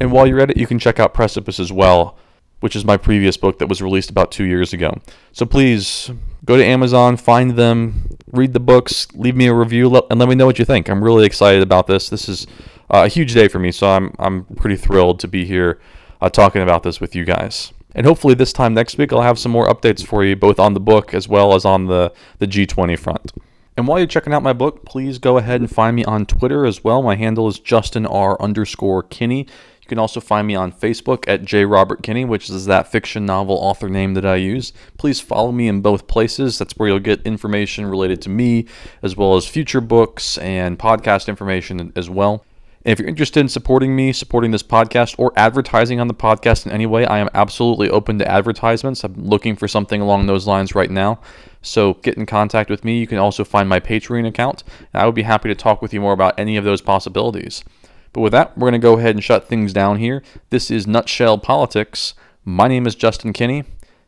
And 0.00 0.12
while 0.12 0.26
you're 0.26 0.40
at 0.40 0.50
it, 0.50 0.56
you 0.56 0.66
can 0.66 0.78
check 0.78 0.98
out 0.98 1.14
Precipice 1.14 1.58
as 1.58 1.72
well, 1.72 2.18
which 2.60 2.76
is 2.76 2.84
my 2.84 2.96
previous 2.96 3.36
book 3.36 3.58
that 3.60 3.68
was 3.68 3.80
released 3.80 4.10
about 4.10 4.30
two 4.30 4.44
years 4.44 4.72
ago. 4.72 5.00
So 5.32 5.46
please 5.46 6.10
go 6.44 6.56
to 6.56 6.64
Amazon, 6.64 7.16
find 7.16 7.52
them, 7.52 8.08
read 8.32 8.52
the 8.52 8.60
books, 8.60 9.06
leave 9.14 9.36
me 9.36 9.46
a 9.46 9.54
review, 9.54 9.94
and 10.10 10.18
let 10.18 10.28
me 10.28 10.34
know 10.34 10.46
what 10.46 10.58
you 10.58 10.64
think. 10.64 10.88
I'm 10.88 11.02
really 11.02 11.24
excited 11.24 11.62
about 11.62 11.86
this. 11.86 12.10
This 12.10 12.28
is 12.28 12.46
uh, 12.90 13.04
a 13.04 13.08
huge 13.08 13.32
day 13.32 13.48
for 13.48 13.58
me, 13.58 13.72
so 13.72 13.88
I'm 13.88 14.14
I'm 14.18 14.44
pretty 14.44 14.76
thrilled 14.76 15.20
to 15.20 15.28
be 15.28 15.44
here 15.44 15.80
uh, 16.20 16.30
talking 16.30 16.62
about 16.62 16.82
this 16.82 17.00
with 17.00 17.14
you 17.14 17.24
guys. 17.24 17.72
And 17.94 18.04
hopefully 18.06 18.34
this 18.34 18.52
time 18.52 18.74
next 18.74 18.98
week 18.98 19.12
I'll 19.12 19.22
have 19.22 19.38
some 19.38 19.52
more 19.52 19.68
updates 19.68 20.04
for 20.04 20.24
you, 20.24 20.36
both 20.36 20.60
on 20.60 20.74
the 20.74 20.80
book 20.80 21.14
as 21.14 21.28
well 21.28 21.54
as 21.54 21.64
on 21.64 21.86
the 21.86 22.12
the 22.38 22.46
G20 22.46 22.98
front. 22.98 23.32
And 23.76 23.86
while 23.86 23.98
you're 23.98 24.06
checking 24.06 24.32
out 24.32 24.42
my 24.42 24.54
book, 24.54 24.86
please 24.86 25.18
go 25.18 25.36
ahead 25.36 25.60
and 25.60 25.70
find 25.70 25.94
me 25.94 26.04
on 26.04 26.24
Twitter 26.24 26.64
as 26.64 26.82
well. 26.82 27.02
My 27.02 27.14
handle 27.14 27.46
is 27.46 27.58
Justin 27.58 28.06
R 28.06 28.40
underscore 28.40 29.02
Kinney. 29.02 29.46
You 29.86 29.88
can 29.88 29.98
also 29.98 30.18
find 30.18 30.48
me 30.48 30.56
on 30.56 30.72
Facebook 30.72 31.28
at 31.28 31.44
J. 31.44 31.64
Robert 31.64 32.02
Kinney, 32.02 32.24
which 32.24 32.50
is 32.50 32.66
that 32.66 32.90
fiction 32.90 33.24
novel 33.24 33.56
author 33.56 33.88
name 33.88 34.14
that 34.14 34.26
I 34.26 34.34
use. 34.36 34.72
Please 34.98 35.20
follow 35.20 35.52
me 35.52 35.68
in 35.68 35.80
both 35.80 36.08
places. 36.08 36.58
That's 36.58 36.72
where 36.76 36.88
you'll 36.88 36.98
get 36.98 37.22
information 37.22 37.86
related 37.86 38.20
to 38.22 38.28
me, 38.28 38.66
as 39.02 39.16
well 39.16 39.36
as 39.36 39.46
future 39.46 39.80
books 39.80 40.38
and 40.38 40.78
podcast 40.78 41.28
information 41.28 41.92
as 41.94 42.10
well. 42.10 42.44
And 42.86 42.92
if 42.92 43.00
you're 43.00 43.08
interested 43.08 43.40
in 43.40 43.48
supporting 43.48 43.96
me, 43.96 44.12
supporting 44.12 44.52
this 44.52 44.62
podcast, 44.62 45.16
or 45.18 45.32
advertising 45.34 45.98
on 45.98 46.06
the 46.06 46.14
podcast 46.14 46.66
in 46.66 46.70
any 46.70 46.86
way, 46.86 47.04
I 47.04 47.18
am 47.18 47.28
absolutely 47.34 47.90
open 47.90 48.20
to 48.20 48.30
advertisements. 48.30 49.02
I'm 49.02 49.14
looking 49.16 49.56
for 49.56 49.66
something 49.66 50.00
along 50.00 50.26
those 50.26 50.46
lines 50.46 50.76
right 50.76 50.88
now. 50.88 51.18
So 51.62 51.94
get 51.94 52.16
in 52.16 52.26
contact 52.26 52.70
with 52.70 52.84
me. 52.84 53.00
You 53.00 53.08
can 53.08 53.18
also 53.18 53.42
find 53.42 53.68
my 53.68 53.80
Patreon 53.80 54.28
account, 54.28 54.62
and 54.92 55.02
I 55.02 55.06
would 55.06 55.16
be 55.16 55.24
happy 55.24 55.48
to 55.48 55.54
talk 55.56 55.82
with 55.82 55.92
you 55.92 56.00
more 56.00 56.12
about 56.12 56.38
any 56.38 56.56
of 56.56 56.62
those 56.62 56.80
possibilities. 56.80 57.64
But 58.12 58.20
with 58.20 58.30
that, 58.30 58.56
we're 58.56 58.70
going 58.70 58.80
to 58.80 58.86
go 58.86 58.98
ahead 58.98 59.16
and 59.16 59.24
shut 59.24 59.48
things 59.48 59.72
down 59.72 59.98
here. 59.98 60.22
This 60.50 60.70
is 60.70 60.86
Nutshell 60.86 61.38
Politics. 61.38 62.14
My 62.44 62.68
name 62.68 62.86
is 62.86 62.94
Justin 62.94 63.32
Kinney. 63.32 63.64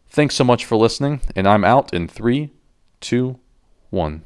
Thanks 0.09 0.37
so 0.37 0.45
much 0.45 0.65
for 0.65 0.77
listening, 0.77 1.21
and 1.35 1.49
I'm 1.49 1.65
out 1.65 1.93
in 1.93 2.07
three, 2.07 2.53
two, 3.01 3.41
one. 3.91 4.23